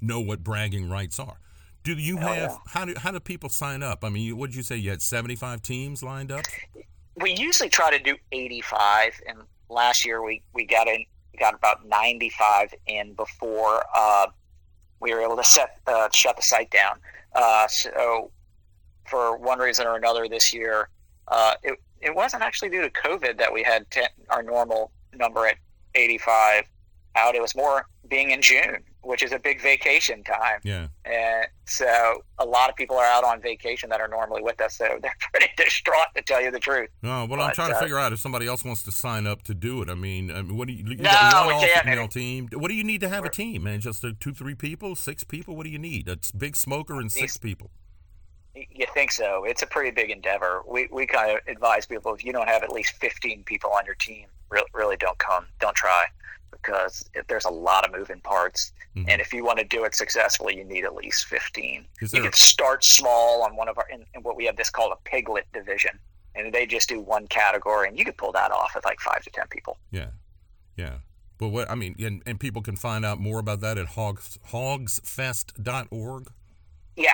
know 0.00 0.20
what 0.20 0.42
bragging 0.44 0.88
rights 0.90 1.18
are. 1.18 1.38
Do 1.84 1.94
you 1.94 2.16
Hell 2.16 2.28
have 2.28 2.50
yeah. 2.50 2.56
how 2.68 2.84
do 2.84 2.94
how 2.96 3.10
do 3.10 3.20
people 3.20 3.48
sign 3.48 3.82
up? 3.82 4.04
I 4.04 4.08
mean, 4.08 4.36
what 4.36 4.50
did 4.50 4.56
you 4.56 4.62
say? 4.62 4.76
You 4.76 4.90
had 4.90 5.02
seventy 5.02 5.36
five 5.36 5.62
teams 5.62 6.02
lined 6.02 6.30
up. 6.30 6.44
we 7.20 7.32
usually 7.32 7.68
try 7.68 7.90
to 7.90 8.02
do 8.02 8.16
85 8.32 9.20
and 9.26 9.38
last 9.68 10.04
year 10.06 10.22
we, 10.24 10.42
we 10.54 10.64
got 10.64 10.88
in 10.88 11.04
we 11.32 11.38
got 11.38 11.54
about 11.54 11.86
95 11.86 12.74
in 12.86 13.14
before 13.14 13.84
uh, 13.94 14.26
we 15.00 15.14
were 15.14 15.20
able 15.20 15.36
to 15.36 15.44
set 15.44 15.78
uh, 15.86 16.08
shut 16.12 16.36
the 16.36 16.42
site 16.42 16.70
down 16.70 16.96
uh, 17.34 17.66
so 17.68 18.30
for 19.08 19.36
one 19.36 19.58
reason 19.58 19.86
or 19.86 19.96
another 19.96 20.28
this 20.28 20.52
year 20.52 20.88
uh, 21.28 21.54
it, 21.62 21.78
it 22.00 22.14
wasn't 22.14 22.42
actually 22.42 22.70
due 22.70 22.82
to 22.82 22.90
covid 22.90 23.38
that 23.38 23.52
we 23.52 23.62
had 23.62 23.90
10, 23.90 24.04
our 24.30 24.42
normal 24.42 24.90
number 25.14 25.46
at 25.46 25.56
85 25.94 26.64
out 27.16 27.34
it 27.34 27.42
was 27.42 27.54
more 27.54 27.86
being 28.08 28.30
in 28.30 28.40
june 28.40 28.78
which 29.02 29.22
is 29.22 29.32
a 29.32 29.38
big 29.38 29.60
vacation 29.60 30.22
time 30.24 30.60
Yeah. 30.62 30.86
and 31.04 31.46
so 31.66 32.22
a 32.38 32.44
lot 32.44 32.70
of 32.70 32.76
people 32.76 32.96
are 32.96 33.04
out 33.06 33.24
on 33.24 33.40
vacation 33.40 33.88
that 33.90 34.00
are 34.00 34.08
normally 34.08 34.42
with 34.42 34.60
us 34.60 34.76
so 34.76 34.84
they're 35.02 35.14
pretty 35.32 35.48
distraught 35.56 36.06
to 36.16 36.22
tell 36.22 36.40
you 36.42 36.50
the 36.50 36.60
truth 36.60 36.88
No, 37.02 37.24
well, 37.24 37.40
I'm 37.40 37.48
But, 37.48 37.54
trying 37.54 37.70
to 37.70 37.76
uh, 37.76 37.80
figure 37.80 37.98
out 37.98 38.12
if 38.12 38.18
somebody 38.20 38.46
else 38.46 38.64
wants 38.64 38.82
to 38.84 38.92
sign 38.92 39.26
up 39.26 39.42
to 39.44 39.54
do 39.54 39.82
it. 39.82 39.88
I 39.90 39.94
mean, 39.94 40.30
I 40.30 40.42
mean 40.42 40.56
what 40.56 40.68
do 40.68 40.74
you? 40.74 40.84
You 40.86 40.96
No, 40.96 41.10
got 41.10 41.46
one 41.46 41.54
all-female 41.54 42.08
team. 42.08 42.48
What 42.52 42.68
do 42.68 42.74
you 42.74 42.84
need 42.84 43.00
to 43.00 43.08
have 43.08 43.24
a 43.24 43.30
team, 43.30 43.64
man? 43.64 43.80
Just 43.80 44.04
two, 44.20 44.32
three 44.32 44.54
people, 44.54 44.94
six 44.96 45.24
people? 45.24 45.56
What 45.56 45.64
do 45.64 45.70
you 45.70 45.78
need? 45.78 46.08
A 46.08 46.18
big 46.36 46.56
smoker 46.56 47.00
and 47.00 47.10
six 47.10 47.36
people. 47.36 47.70
You 48.54 48.86
think 48.92 49.10
so? 49.12 49.44
It's 49.44 49.62
a 49.62 49.66
pretty 49.66 49.90
big 49.90 50.10
endeavor. 50.10 50.62
We 50.68 50.88
we 50.92 51.06
kind 51.06 51.30
of 51.32 51.38
advise 51.48 51.86
people 51.86 52.14
if 52.14 52.24
you 52.24 52.32
don't 52.32 52.48
have 52.48 52.62
at 52.62 52.70
least 52.70 52.92
15 53.00 53.44
people 53.44 53.70
on 53.70 53.86
your 53.86 53.94
team, 53.94 54.26
really, 54.50 54.66
really 54.74 54.96
don't 54.96 55.18
come, 55.18 55.46
don't 55.58 55.74
try, 55.74 56.04
because 56.52 57.04
if 57.14 57.26
there's 57.26 57.44
a 57.46 57.50
lot 57.50 57.84
of 57.84 57.90
moving 57.92 58.20
parts, 58.20 58.72
Mhm. 58.96 59.06
and 59.08 59.20
if 59.20 59.32
you 59.32 59.44
want 59.44 59.58
to 59.58 59.64
do 59.64 59.84
it 59.84 59.94
successfully, 59.94 60.56
you 60.56 60.64
need 60.64 60.84
at 60.84 60.94
least 60.94 61.24
15. 61.26 61.86
Is 62.00 62.12
You 62.12 62.22
can 62.22 62.32
start 62.32 62.84
small 62.84 63.42
on 63.42 63.56
one 63.56 63.68
of 63.68 63.78
our, 63.78 63.88
in, 63.88 64.04
in 64.14 64.22
what 64.22 64.36
we 64.36 64.44
have 64.46 64.56
this 64.56 64.70
called 64.70 64.92
a 64.92 65.08
piglet 65.08 65.46
division, 65.52 65.98
and 66.34 66.52
they 66.52 66.66
just 66.66 66.88
do 66.88 67.00
one 67.00 67.26
category, 67.28 67.88
and 67.88 67.98
you 67.98 68.04
could 68.04 68.16
pull 68.18 68.32
that 68.32 68.50
off 68.52 68.74
with 68.74 68.84
like 68.84 69.00
five 69.00 69.22
to 69.24 69.30
10 69.30 69.46
people. 69.48 69.78
Yeah, 69.90 70.08
yeah. 70.76 70.98
But 71.38 71.48
what 71.48 71.70
I 71.70 71.74
mean, 71.74 71.96
and, 71.98 72.22
and 72.26 72.38
people 72.38 72.62
can 72.62 72.76
find 72.76 73.04
out 73.04 73.18
more 73.18 73.38
about 73.40 73.60
that 73.60 73.76
at 73.78 73.86
hogs 73.88 74.38
hogsfest.org. 74.50 76.28
Yeah, 76.96 77.10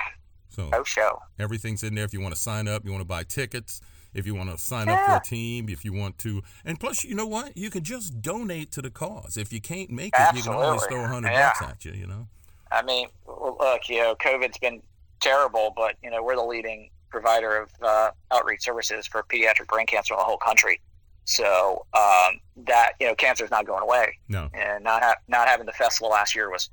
So 0.49 0.69
no 0.69 0.83
show. 0.83 1.21
everything's 1.39 1.83
in 1.83 1.95
there. 1.95 2.03
If 2.03 2.13
you 2.13 2.19
want 2.21 2.35
to 2.35 2.39
sign 2.41 2.67
up, 2.67 2.83
you 2.85 2.91
want 2.91 3.01
to 3.01 3.05
buy 3.07 3.23
tickets, 3.23 3.79
if 4.13 4.25
you 4.25 4.35
want 4.35 4.49
to 4.51 4.57
sign 4.57 4.89
up 4.89 4.99
for 5.05 5.15
a 5.15 5.21
team, 5.21 5.69
if 5.69 5.85
you 5.85 5.93
want 5.93 6.17
to, 6.19 6.41
and 6.65 6.79
plus, 6.79 7.03
you 7.03 7.15
know 7.15 7.27
what? 7.27 7.55
You 7.55 7.69
can 7.69 7.83
just 7.83 8.21
donate 8.21 8.71
to 8.73 8.81
the 8.81 8.89
cause. 8.89 9.37
If 9.37 9.53
you 9.53 9.61
can't 9.61 9.89
make 9.89 10.13
it, 10.17 10.35
you 10.35 10.43
can 10.43 10.53
always 10.53 10.83
throw 10.85 11.03
a 11.03 11.07
hundred 11.07 11.31
Yeah. 11.31 11.53
bucks 11.59 11.71
at 11.71 11.85
you. 11.85 11.91
You 11.93 12.07
know. 12.07 12.27
I 12.71 12.81
mean, 12.83 13.07
look, 13.27 13.89
you 13.89 13.97
know, 13.97 14.15
COVID's 14.15 14.57
been 14.59 14.81
terrible, 15.19 15.73
but 15.75 15.95
you 16.03 16.09
know, 16.11 16.23
we're 16.23 16.35
the 16.35 16.43
leading 16.43 16.89
provider 17.09 17.57
of 17.57 17.69
uh, 17.81 18.11
outreach 18.31 18.61
services 18.63 19.07
for 19.07 19.23
pediatric 19.23 19.67
brain 19.67 19.87
cancer 19.87 20.13
in 20.13 20.19
the 20.19 20.23
whole 20.23 20.37
country. 20.37 20.79
So 21.25 21.85
um, 21.93 22.39
that 22.65 22.93
you 22.99 23.07
know, 23.07 23.15
cancer 23.15 23.43
is 23.45 23.51
not 23.51 23.65
going 23.65 23.83
away, 23.83 24.17
No. 24.27 24.49
and 24.53 24.83
not 24.83 25.03
ha- 25.03 25.17
not 25.27 25.47
having 25.47 25.65
the 25.65 25.71
festival 25.73 26.09
last 26.09 26.35
year 26.35 26.49
was 26.49 26.69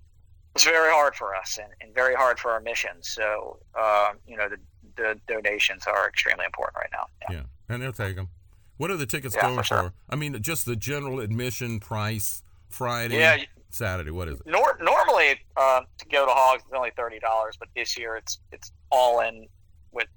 was 0.54 0.64
very 0.64 0.90
hard 0.90 1.14
for 1.14 1.34
us 1.36 1.58
and, 1.58 1.68
and 1.82 1.94
very 1.94 2.14
hard 2.14 2.38
for 2.38 2.50
our 2.52 2.60
mission. 2.60 2.92
So 3.02 3.58
um, 3.78 4.16
you 4.26 4.36
know, 4.38 4.48
the 4.48 4.56
the 4.96 5.18
donations 5.28 5.84
are 5.86 6.08
extremely 6.08 6.44
important 6.44 6.76
right 6.76 6.90
now. 6.92 7.06
Yeah. 7.30 7.36
Yeah, 7.36 7.74
and 7.74 7.82
they'll 7.82 7.92
take 7.92 8.16
them. 8.16 8.28
What 8.78 8.90
are 8.90 8.96
the 8.96 9.06
tickets 9.06 9.34
Yeah, 9.34 9.42
going 9.42 9.56
for 9.56 9.64
sure. 9.64 9.92
I 10.10 10.16
mean, 10.16 10.40
just 10.42 10.66
the 10.66 10.76
general 10.76 11.20
admission 11.20 11.80
price 11.80 12.42
Friday, 12.68 13.18
Yeah, 13.18 13.38
Saturday. 13.70 14.10
What 14.10 14.28
is 14.28 14.40
it? 14.40 14.46
Nor- 14.46 14.78
normally, 14.80 15.40
uh, 15.56 15.80
to 15.98 16.06
go 16.08 16.26
to 16.26 16.32
Hogs 16.32 16.62
is 16.64 16.72
only 16.74 16.90
thirty 16.96 17.18
dollars, 17.18 17.56
but 17.58 17.68
this 17.74 17.96
year 17.96 18.16
it's 18.16 18.38
it's 18.52 18.72
all 18.90 19.20
in 19.20 19.46
with 19.92 20.08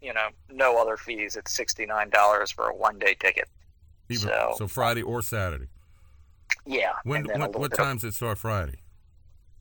you 0.00 0.14
know 0.14 0.28
no 0.50 0.80
other 0.80 0.96
fees. 0.96 1.36
It's 1.36 1.52
sixty 1.52 1.84
nine 1.84 2.08
dollars 2.10 2.50
for 2.50 2.68
a 2.70 2.74
one 2.74 2.98
day 2.98 3.14
ticket. 3.14 3.48
Even, 4.08 4.28
So- 4.28 4.54
so 4.58 4.66
Friday 4.68 5.02
or 5.02 5.20
Saturday. 5.22 5.66
Yeah. 6.66 6.92
When 7.04 7.28
a 7.30 7.38
what, 7.38 7.56
what 7.58 7.70
bit 7.70 7.76
times 7.76 8.02
does 8.02 8.14
it 8.14 8.16
start 8.16 8.38
Friday? 8.38 8.78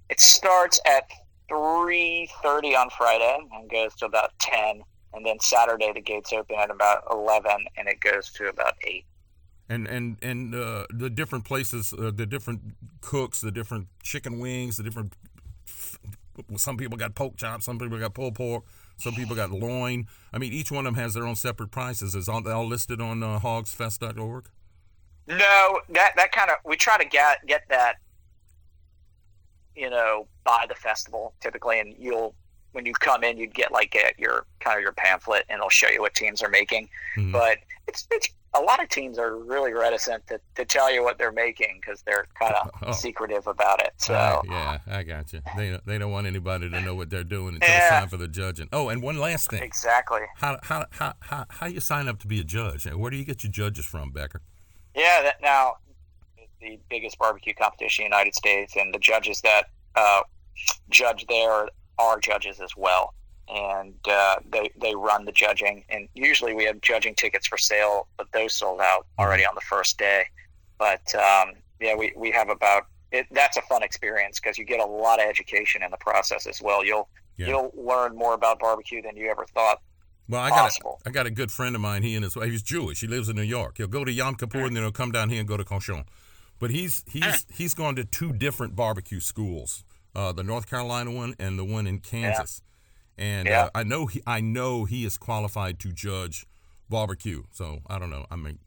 it 0.09 0.19
starts 0.19 0.79
at 0.85 1.09
three 1.47 2.29
thirty 2.41 2.75
on 2.75 2.89
Friday 2.89 3.37
and 3.53 3.69
goes 3.69 3.95
to 3.95 4.05
about 4.05 4.31
ten, 4.39 4.81
and 5.13 5.25
then 5.25 5.39
Saturday 5.39 5.91
the 5.93 6.01
gates 6.01 6.33
open 6.33 6.57
at 6.57 6.69
about 6.69 7.03
eleven 7.11 7.65
and 7.77 7.87
it 7.87 7.99
goes 7.99 8.31
to 8.33 8.49
about 8.49 8.75
eight. 8.85 9.05
And 9.69 9.87
and 9.87 10.17
and 10.21 10.53
uh, 10.53 10.85
the 10.89 11.09
different 11.09 11.45
places, 11.45 11.93
uh, 11.93 12.11
the 12.13 12.25
different 12.25 12.61
cooks, 13.01 13.41
the 13.41 13.51
different 13.51 13.87
chicken 14.01 14.39
wings, 14.39 14.77
the 14.77 14.83
different. 14.83 15.13
Some 16.57 16.77
people 16.77 16.97
got 16.97 17.15
pork 17.15 17.37
chops, 17.37 17.65
some 17.65 17.77
people 17.77 17.99
got 17.99 18.13
pulled 18.13 18.35
pork, 18.35 18.63
some 18.97 19.13
people 19.13 19.35
got 19.35 19.51
loin. 19.51 20.07
I 20.33 20.37
mean, 20.37 20.51
each 20.51 20.71
one 20.71 20.85
of 20.85 20.93
them 20.93 21.01
has 21.01 21.13
their 21.13 21.25
own 21.25 21.35
separate 21.35 21.71
prices. 21.71 22.15
Is 22.15 22.27
all, 22.27 22.47
all 22.47 22.67
listed 22.67 22.99
on 23.01 23.21
uh, 23.21 23.39
hogsfest.org? 23.39 24.49
No, 25.27 25.79
that 25.89 26.13
that 26.17 26.31
kind 26.31 26.49
of 26.49 26.57
we 26.65 26.75
try 26.75 26.97
to 26.97 27.05
get 27.05 27.45
get 27.47 27.63
that, 27.69 27.95
you 29.75 29.89
know, 29.89 30.27
by 30.43 30.65
the 30.67 30.75
festival 30.75 31.33
typically, 31.41 31.79
and 31.79 31.95
you'll 31.99 32.35
when 32.73 32.85
you 32.87 32.93
come 32.93 33.23
in, 33.23 33.37
you'd 33.37 33.53
get 33.53 33.71
like 33.71 33.95
a, 33.95 34.19
your 34.19 34.45
kind 34.59 34.77
of 34.77 34.81
your 34.83 34.93
pamphlet, 34.93 35.45
and 35.49 35.57
it'll 35.59 35.69
show 35.69 35.89
you 35.89 36.01
what 36.01 36.15
teams 36.15 36.41
are 36.41 36.49
making. 36.49 36.89
Mhm. 37.17 37.31
But 37.31 37.59
it's 37.87 38.07
it's 38.11 38.29
a 38.55 38.61
lot 38.61 38.81
of 38.81 38.87
teams 38.89 39.17
are 39.17 39.35
really 39.37 39.73
reticent 39.73 40.25
to, 40.27 40.39
to 40.55 40.63
tell 40.63 40.93
you 40.93 41.03
what 41.03 41.17
they're 41.17 41.31
making 41.31 41.79
because 41.81 42.03
they're 42.03 42.27
kind 42.39 42.53
of 42.53 42.69
Oh. 42.83 42.91
secretive 42.91 43.47
about 43.47 43.79
it. 43.81 43.93
So 43.97 44.13
Ah, 44.15 44.41
yeah, 44.45 44.77
I 44.97 45.01
got 45.03 45.33
you. 45.33 45.41
They 45.57 45.71
don't- 45.71 45.85
they 45.87 45.97
don't 45.97 46.11
want 46.11 46.27
anybody 46.27 46.69
to 46.69 46.81
know 46.81 46.93
what 46.95 47.09
they're 47.09 47.23
doing 47.23 47.55
until 47.55 47.69
it's 47.75 47.89
time 47.89 48.09
for 48.09 48.17
the 48.17 48.27
judging. 48.27 48.69
Oh, 48.71 48.89
and 48.89 49.01
one 49.01 49.17
last 49.17 49.49
thing. 49.49 49.61
exactly. 49.63 50.21
How 50.37 50.59
how 50.63 50.85
how 50.91 51.13
how 51.21 51.45
how 51.49 51.65
you 51.67 51.79
sign 51.79 52.07
up 52.07 52.19
to 52.19 52.27
be 52.27 52.39
a 52.39 52.43
judge? 52.43 52.85
Where 52.85 53.09
do 53.11 53.17
you 53.17 53.25
get 53.25 53.43
your 53.43 53.51
judges 53.51 53.85
from, 53.85 54.11
Becker? 54.11 54.41
Yeah, 54.95 55.23
that 55.23 55.41
now 55.41 55.77
the 56.63 56.79
biggest 56.89 57.17
barbecue 57.19 57.53
competition 57.53 58.05
in 58.05 58.09
the 58.11 58.15
United 58.15 58.33
States, 58.35 58.75
and 58.75 58.93
the 58.93 58.99
judges 58.99 59.41
that 59.41 59.65
uh, 59.95 60.21
judge 60.89 61.25
there 61.27 61.67
are 61.99 62.19
judges 62.19 62.59
as 62.59 62.71
well, 62.75 63.13
and 63.49 63.93
uh, 64.09 64.37
they 64.51 64.71
they 64.81 64.95
run 64.95 65.25
the 65.25 65.31
judging. 65.31 65.83
And 65.89 66.07
usually 66.15 66.53
we 66.53 66.65
have 66.65 66.81
judging 66.81 67.15
tickets 67.15 67.47
for 67.47 67.57
sale, 67.57 68.07
but 68.17 68.27
those 68.33 68.53
sold 68.53 68.81
out 68.81 69.05
already 69.19 69.45
on 69.45 69.53
the 69.55 69.61
first 69.61 69.97
day. 69.97 70.25
But 70.79 71.13
um, 71.15 71.53
yeah, 71.79 71.95
we, 71.95 72.13
we 72.15 72.31
have 72.31 72.49
about 72.49 72.87
it. 73.11 73.27
That's 73.31 73.57
a 73.57 73.61
fun 73.63 73.83
experience 73.83 74.39
because 74.39 74.57
you 74.57 74.65
get 74.65 74.79
a 74.79 74.85
lot 74.85 75.19
of 75.21 75.27
education 75.29 75.83
in 75.83 75.91
the 75.91 75.97
process 75.97 76.47
as 76.47 76.61
well. 76.61 76.83
You'll 76.83 77.07
Yeah. 77.37 77.47
you'll 77.47 77.71
learn 77.75 78.15
more 78.15 78.33
about 78.33 78.59
barbecue 78.59 79.01
than 79.01 79.15
you 79.17 79.29
ever 79.29 79.45
thought. 79.53 79.79
Well, 80.29 80.41
I 80.41 80.49
got 80.49 80.59
Possible. 80.69 81.01
a, 81.05 81.09
I 81.09 81.11
got 81.11 81.25
a 81.25 81.31
good 81.31 81.51
friend 81.51 81.75
of 81.75 81.81
mine. 81.81 82.01
He 82.01 82.15
and 82.15 82.23
his. 82.23 82.33
He's 82.33 82.63
Jewish. 82.63 83.01
He 83.01 83.07
lives 83.07 83.27
in 83.29 83.35
New 83.35 83.41
York. 83.43 83.77
He'll 83.77 83.87
go 83.87 84.05
to 84.05 84.11
Yom 84.11 84.35
Kippur 84.35 84.65
and 84.65 84.75
then 84.75 84.83
he'll 84.83 84.91
come 84.91 85.11
down 85.11 85.29
here 85.29 85.39
and 85.39 85.47
go 85.47 85.57
to 85.57 85.65
Cochon. 85.65 86.05
But 86.63 86.71
he's 86.71 87.03
he's 87.11 87.45
he's 87.53 87.73
gone 87.73 87.97
to 87.97 88.05
two 88.05 88.31
different 88.31 88.73
barbecue 88.73 89.19
schools, 89.19 89.83
uh, 90.15 90.31
the 90.31 90.43
North 90.43 90.69
Carolina 90.69 91.11
one 91.11 91.35
and 91.37 91.59
the 91.59 91.65
one 91.65 91.85
in 91.85 91.99
Kansas. 91.99 92.61
And 93.17 93.49
Yeah. 93.49 93.63
uh, 93.65 93.69
I 93.75 93.83
know 93.83 94.05
he 94.05 94.21
I 94.25 94.39
know 94.39 94.85
he 94.85 95.03
is 95.03 95.17
qualified 95.17 95.77
to 95.79 95.91
judge 95.91 96.45
barbecue. 96.89 97.43
So 97.51 97.79
I 97.87 97.99
don't 97.99 98.09
know. 98.09 98.25
I 98.31 98.37
mean, 98.37 98.59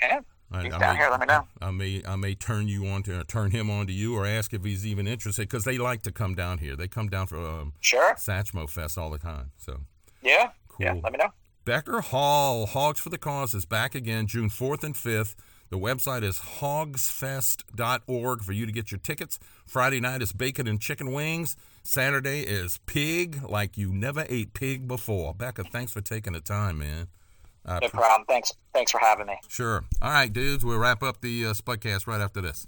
Yeah, 0.00 0.20
I, 0.52 0.62
He's 0.62 0.72
I 0.72 0.78
down 0.78 0.94
may, 0.94 1.00
here, 1.00 1.10
let 1.10 1.18
me 1.18 1.26
know. 1.26 1.48
I 1.60 1.70
may 1.72 2.00
I 2.06 2.14
may 2.14 2.36
turn 2.36 2.68
you 2.68 2.86
on 2.86 3.02
to 3.02 3.24
turn 3.24 3.50
him 3.50 3.70
on 3.70 3.88
to 3.88 3.92
you 3.92 4.14
or 4.16 4.24
ask 4.24 4.54
if 4.54 4.62
he's 4.62 4.86
even 4.86 5.08
interested 5.08 5.48
because 5.48 5.64
they 5.64 5.78
like 5.78 6.02
to 6.02 6.12
come 6.12 6.36
down 6.36 6.58
here. 6.58 6.76
They 6.76 6.86
come 6.86 7.08
down 7.08 7.26
for 7.26 7.38
um, 7.44 7.72
sure. 7.80 8.14
Satchmo 8.14 8.70
Fest 8.70 8.96
all 8.96 9.10
the 9.10 9.18
time. 9.18 9.50
So 9.56 9.80
Yeah, 10.22 10.50
yeah. 10.78 10.92
Cool. 10.92 11.00
Let 11.02 11.12
me 11.12 11.18
know. 11.18 11.30
Becker 11.64 12.02
Hall, 12.02 12.66
Hogs 12.66 13.00
for 13.00 13.08
the 13.10 13.18
Cause, 13.18 13.52
is 13.52 13.64
back 13.66 13.96
again 13.96 14.28
June 14.28 14.48
4th 14.48 14.84
and 14.84 14.94
5th. 14.94 15.34
The 15.70 15.78
website 15.78 16.22
is 16.24 16.38
hogsfest.org 16.60 18.42
for 18.42 18.52
you 18.52 18.66
to 18.66 18.72
get 18.72 18.90
your 18.90 18.98
tickets. 18.98 19.38
Friday 19.66 20.00
night 20.00 20.20
is 20.20 20.32
bacon 20.32 20.66
and 20.66 20.80
chicken 20.80 21.12
wings. 21.12 21.56
Saturday 21.84 22.40
is 22.40 22.78
pig 22.86 23.40
like 23.48 23.78
you 23.78 23.92
never 23.92 24.26
ate 24.28 24.52
pig 24.52 24.88
before. 24.88 25.32
Becca, 25.32 25.62
thanks 25.64 25.92
for 25.92 26.00
taking 26.00 26.32
the 26.32 26.40
time, 26.40 26.78
man. 26.78 27.06
I 27.64 27.78
No 27.78 27.86
appre- 27.86 27.90
problem. 27.92 28.24
Thanks. 28.28 28.52
Thanks 28.74 28.90
for 28.90 28.98
having 28.98 29.26
me. 29.26 29.38
Sure. 29.48 29.84
All 30.02 30.10
right, 30.10 30.32
dudes, 30.32 30.64
we'll 30.64 30.78
wrap 30.78 31.02
up 31.04 31.20
the 31.20 31.46
uh, 31.46 31.52
Spudcast 31.52 32.06
right 32.06 32.20
after 32.20 32.40
this. 32.40 32.66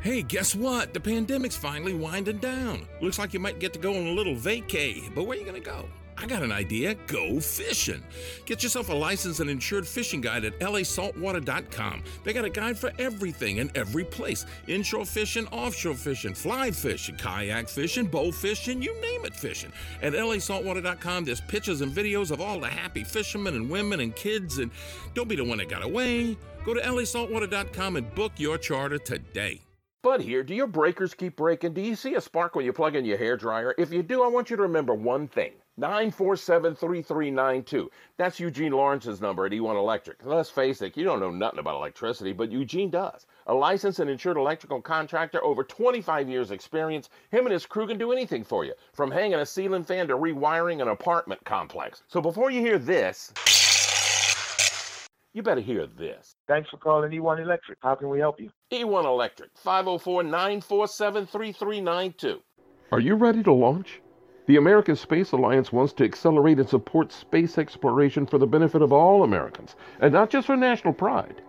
Hey, 0.00 0.22
guess 0.22 0.56
what? 0.56 0.92
The 0.92 1.00
pandemic's 1.00 1.56
finally 1.56 1.94
winding 1.94 2.38
down. 2.38 2.88
Looks 3.00 3.18
like 3.18 3.32
you 3.32 3.38
might 3.40 3.60
get 3.60 3.72
to 3.74 3.78
go 3.78 3.90
on 3.94 4.06
a 4.08 4.12
little 4.12 4.34
vacay, 4.34 5.14
but 5.14 5.24
where 5.24 5.36
are 5.36 5.40
you 5.40 5.46
gonna 5.46 5.60
go? 5.60 5.88
I 6.16 6.26
got 6.26 6.42
an 6.42 6.52
idea. 6.52 6.94
Go 7.06 7.40
fishing. 7.40 8.02
Get 8.46 8.62
yourself 8.62 8.88
a 8.88 8.94
licensed 8.94 9.40
and 9.40 9.50
insured 9.50 9.86
fishing 9.86 10.20
guide 10.20 10.44
at 10.44 10.58
lasaltwater.com. 10.60 12.04
They 12.22 12.32
got 12.32 12.44
a 12.44 12.50
guide 12.50 12.78
for 12.78 12.92
everything 12.98 13.60
and 13.60 13.76
every 13.76 14.04
place 14.04 14.46
inshore 14.66 15.04
fishing, 15.04 15.46
offshore 15.48 15.94
fishing, 15.94 16.34
fly 16.34 16.70
fishing, 16.70 17.16
kayak 17.16 17.68
fishing, 17.68 18.06
bow 18.06 18.30
fishing, 18.30 18.82
you 18.82 18.98
name 19.00 19.24
it 19.24 19.34
fishing. 19.34 19.72
At 20.02 20.12
lasaltwater.com, 20.12 21.24
there's 21.24 21.40
pictures 21.40 21.80
and 21.80 21.92
videos 21.92 22.30
of 22.30 22.40
all 22.40 22.60
the 22.60 22.68
happy 22.68 23.04
fishermen 23.04 23.54
and 23.54 23.68
women 23.68 24.00
and 24.00 24.14
kids. 24.14 24.58
And 24.58 24.70
don't 25.14 25.28
be 25.28 25.36
the 25.36 25.44
one 25.44 25.58
that 25.58 25.68
got 25.68 25.82
away. 25.82 26.36
Go 26.64 26.74
to 26.74 26.80
lasaltwater.com 26.80 27.96
and 27.96 28.14
book 28.14 28.32
your 28.36 28.56
charter 28.56 28.98
today. 28.98 29.60
Bud 30.02 30.20
here. 30.20 30.42
Do 30.42 30.54
your 30.54 30.66
breakers 30.66 31.14
keep 31.14 31.36
breaking? 31.36 31.72
Do 31.72 31.80
you 31.80 31.96
see 31.96 32.14
a 32.14 32.20
spark 32.20 32.54
when 32.54 32.66
you 32.66 32.74
plug 32.74 32.94
in 32.94 33.06
your 33.06 33.16
hair 33.16 33.38
dryer? 33.38 33.74
If 33.78 33.90
you 33.90 34.02
do, 34.02 34.22
I 34.22 34.28
want 34.28 34.50
you 34.50 34.56
to 34.56 34.62
remember 34.62 34.94
one 34.94 35.28
thing. 35.28 35.52
947 35.76 36.76
3392. 36.76 37.90
That's 38.16 38.38
Eugene 38.38 38.72
Lawrence's 38.72 39.20
number 39.20 39.44
at 39.44 39.52
E1 39.52 39.74
Electric. 39.74 40.24
Let's 40.24 40.50
face 40.50 40.80
it, 40.82 40.96
you 40.96 41.04
don't 41.04 41.18
know 41.18 41.30
nothing 41.30 41.58
about 41.58 41.76
electricity, 41.76 42.32
but 42.32 42.52
Eugene 42.52 42.90
does. 42.90 43.26
A 43.48 43.54
licensed 43.54 43.98
and 43.98 44.08
insured 44.08 44.36
electrical 44.36 44.80
contractor, 44.80 45.42
over 45.44 45.64
25 45.64 46.28
years' 46.28 46.52
experience, 46.52 47.10
him 47.30 47.46
and 47.46 47.52
his 47.52 47.66
crew 47.66 47.88
can 47.88 47.98
do 47.98 48.12
anything 48.12 48.44
for 48.44 48.64
you, 48.64 48.72
from 48.92 49.10
hanging 49.10 49.40
a 49.40 49.46
ceiling 49.46 49.82
fan 49.82 50.06
to 50.08 50.16
rewiring 50.16 50.80
an 50.80 50.88
apartment 50.88 51.44
complex. 51.44 52.04
So 52.06 52.20
before 52.20 52.52
you 52.52 52.60
hear 52.60 52.78
this, 52.78 53.32
you 55.32 55.42
better 55.42 55.60
hear 55.60 55.88
this. 55.88 56.36
Thanks 56.46 56.70
for 56.70 56.76
calling 56.76 57.10
E1 57.10 57.40
Electric. 57.40 57.78
How 57.82 57.96
can 57.96 58.08
we 58.08 58.20
help 58.20 58.40
you? 58.40 58.50
E1 58.70 59.04
Electric, 59.04 59.50
504 59.56 60.22
947 60.22 61.26
3392. 61.26 62.40
Are 62.92 63.00
you 63.00 63.16
ready 63.16 63.42
to 63.42 63.52
launch? 63.52 64.00
The 64.46 64.56
American 64.56 64.94
Space 64.94 65.32
Alliance 65.32 65.72
wants 65.72 65.94
to 65.94 66.04
accelerate 66.04 66.58
and 66.58 66.68
support 66.68 67.12
space 67.12 67.56
exploration 67.56 68.26
for 68.26 68.36
the 68.36 68.46
benefit 68.46 68.82
of 68.82 68.92
all 68.92 69.22
Americans, 69.22 69.74
and 70.00 70.12
not 70.12 70.28
just 70.28 70.46
for 70.46 70.56
national 70.56 70.92
pride. 70.92 71.40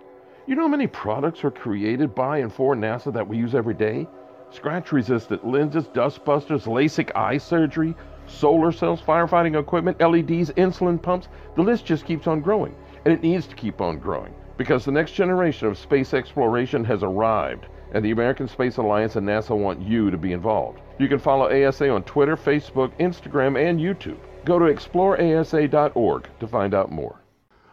You 0.47 0.55
know 0.55 0.61
how 0.61 0.69
many 0.69 0.87
products 0.87 1.43
are 1.43 1.51
created 1.51 2.15
by 2.15 2.37
and 2.37 2.53
for 2.53 2.73
NASA 2.73 3.11
that 3.11 3.27
we 3.27 3.35
use 3.35 3.53
every 3.53 3.73
day? 3.73 4.07
Scratch 4.49 4.93
resistant 4.93 5.45
lenses, 5.45 5.87
dust 5.87 6.23
busters, 6.23 6.67
LASIK 6.67 7.11
eye 7.15 7.37
surgery, 7.37 7.93
solar 8.27 8.71
cells, 8.71 9.01
firefighting 9.01 9.59
equipment, 9.59 9.99
LEDs, 9.99 10.51
insulin 10.51 11.01
pumps. 11.01 11.27
The 11.55 11.63
list 11.63 11.85
just 11.85 12.05
keeps 12.05 12.27
on 12.27 12.39
growing, 12.39 12.73
and 13.03 13.13
it 13.13 13.21
needs 13.21 13.45
to 13.47 13.55
keep 13.55 13.81
on 13.81 13.99
growing 13.99 14.33
because 14.55 14.85
the 14.85 14.91
next 14.91 15.11
generation 15.11 15.67
of 15.67 15.77
space 15.77 16.13
exploration 16.13 16.85
has 16.85 17.03
arrived, 17.03 17.65
and 17.93 18.03
the 18.03 18.11
American 18.11 18.47
Space 18.47 18.77
Alliance 18.77 19.15
and 19.15 19.27
NASA 19.27 19.57
want 19.57 19.81
you 19.81 20.11
to 20.11 20.17
be 20.17 20.33
involved. 20.33 20.79
You 20.99 21.07
can 21.07 21.19
follow 21.19 21.49
ASA 21.49 21.89
on 21.89 22.03
Twitter, 22.03 22.35
Facebook, 22.35 22.97
Instagram, 22.99 23.57
and 23.57 23.79
YouTube. 23.79 24.19
Go 24.45 24.59
to 24.59 24.65
exploreasa.org 24.65 26.29
to 26.39 26.47
find 26.47 26.73
out 26.73 26.91
more. 26.91 27.21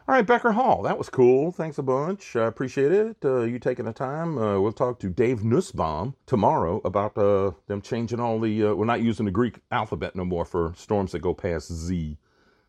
All 0.09 0.17
right, 0.17 0.27
Becker 0.27 0.51
Hall, 0.53 0.83
that 0.83 0.99
was 0.99 1.09
cool. 1.09 1.53
Thanks 1.53 1.79
a 1.79 1.83
bunch. 1.83 2.35
I 2.35 2.47
appreciate 2.47 2.91
it. 2.91 3.17
Uh, 3.25 3.43
you 3.43 3.61
taking 3.61 3.85
the 3.85 3.93
time. 3.93 4.37
Uh, 4.37 4.59
we'll 4.59 4.73
talk 4.73 4.99
to 4.99 5.09
Dave 5.09 5.45
Nussbaum 5.45 6.17
tomorrow 6.27 6.81
about 6.85 7.17
uh, 7.17 7.53
them 7.69 7.81
changing 7.81 8.19
all 8.19 8.41
the. 8.41 8.67
Uh, 8.67 8.75
we're 8.75 8.85
not 8.85 9.01
using 9.01 9.27
the 9.27 9.31
Greek 9.31 9.61
alphabet 9.71 10.17
no 10.17 10.25
more 10.25 10.45
for 10.45 10.75
storms 10.77 11.13
that 11.13 11.21
go 11.21 11.35
past 11.35 11.73
Z. 11.73 12.19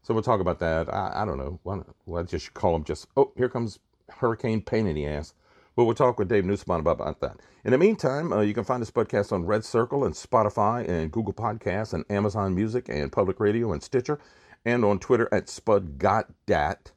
So 0.04 0.14
we'll 0.14 0.22
talk 0.22 0.42
about 0.42 0.60
that. 0.60 0.94
I, 0.94 1.24
I 1.24 1.26
don't 1.26 1.38
know. 1.38 1.60
Well, 1.64 1.86
I 2.20 2.24
just 2.24 2.54
call 2.54 2.74
them 2.74 2.84
just, 2.84 3.08
oh, 3.18 3.32
here 3.36 3.50
comes 3.50 3.80
Hurricane 4.10 4.62
Pain 4.62 4.86
in 4.86 4.96
the 4.96 5.08
Ass. 5.08 5.34
But 5.76 5.86
we'll 5.86 5.96
talk 5.96 6.20
with 6.20 6.30
Dave 6.30 6.46
Nussbaum 6.46 6.86
about, 6.86 7.20
that. 7.22 7.38
In 7.66 7.72
the 7.72 7.78
meantime, 7.78 8.32
uh, 8.32 8.42
you 8.42 8.54
can 8.54 8.64
find 8.64 8.82
this 8.82 8.92
podcast 8.92 9.32
on 9.32 9.46
Red 9.46 9.66
Circle 9.66 10.06
and 10.06 10.14
Spotify 10.14 10.88
and 10.88 11.12
Google 11.12 11.34
Podcasts 11.34 11.94
and 11.94 12.06
Amazon 12.10 12.54
Music 12.54 12.90
and 12.90 13.12
Public 13.12 13.40
Radio 13.40 13.72
and 13.72 13.82
Stitcher 13.82 14.20
and 14.66 14.86
on 14.86 15.00
Twitter 15.00 15.28
at 15.32 15.48
SpudGotDat 15.48 16.92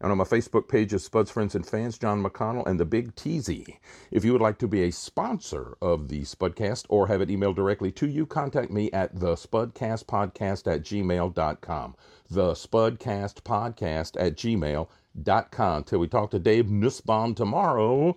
and 0.00 0.12
on 0.12 0.18
my 0.18 0.24
Facebook 0.24 0.68
page 0.68 0.92
of 0.92 1.00
Spud's 1.00 1.30
Friends 1.30 1.54
and 1.54 1.66
Fans, 1.66 1.98
John 1.98 2.22
McConnell 2.22 2.66
and 2.66 2.78
the 2.78 2.84
Big 2.84 3.14
Teasy. 3.14 3.78
If 4.10 4.24
you 4.24 4.32
would 4.32 4.42
like 4.42 4.58
to 4.58 4.68
be 4.68 4.82
a 4.82 4.92
sponsor 4.92 5.76
of 5.80 6.08
the 6.08 6.22
Spudcast 6.22 6.86
or 6.88 7.06
have 7.06 7.20
it 7.20 7.28
emailed 7.28 7.56
directly 7.56 7.92
to 7.92 8.06
you, 8.06 8.26
contact 8.26 8.70
me 8.70 8.90
at 8.92 9.18
the 9.18 9.34
spudcastpodcast 9.34 10.70
at 10.70 10.82
gmail.com. 10.82 11.96
The 12.28 12.52
spudcastpodcast 12.52 14.20
at 14.20 14.36
gmail.com. 14.36 14.86
Till 15.24 15.98
we 15.98 16.08
talk 16.08 16.30
to 16.30 16.38
Dave 16.38 16.70
Nussbaum 16.70 17.34
tomorrow, 17.34 18.16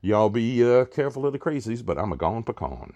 y'all 0.00 0.30
be 0.30 0.64
uh, 0.64 0.84
careful 0.86 1.26
of 1.26 1.32
the 1.32 1.38
crazies, 1.38 1.84
but 1.84 1.98
I'm 1.98 2.12
a 2.12 2.16
gone 2.16 2.42
pecan. 2.42 2.92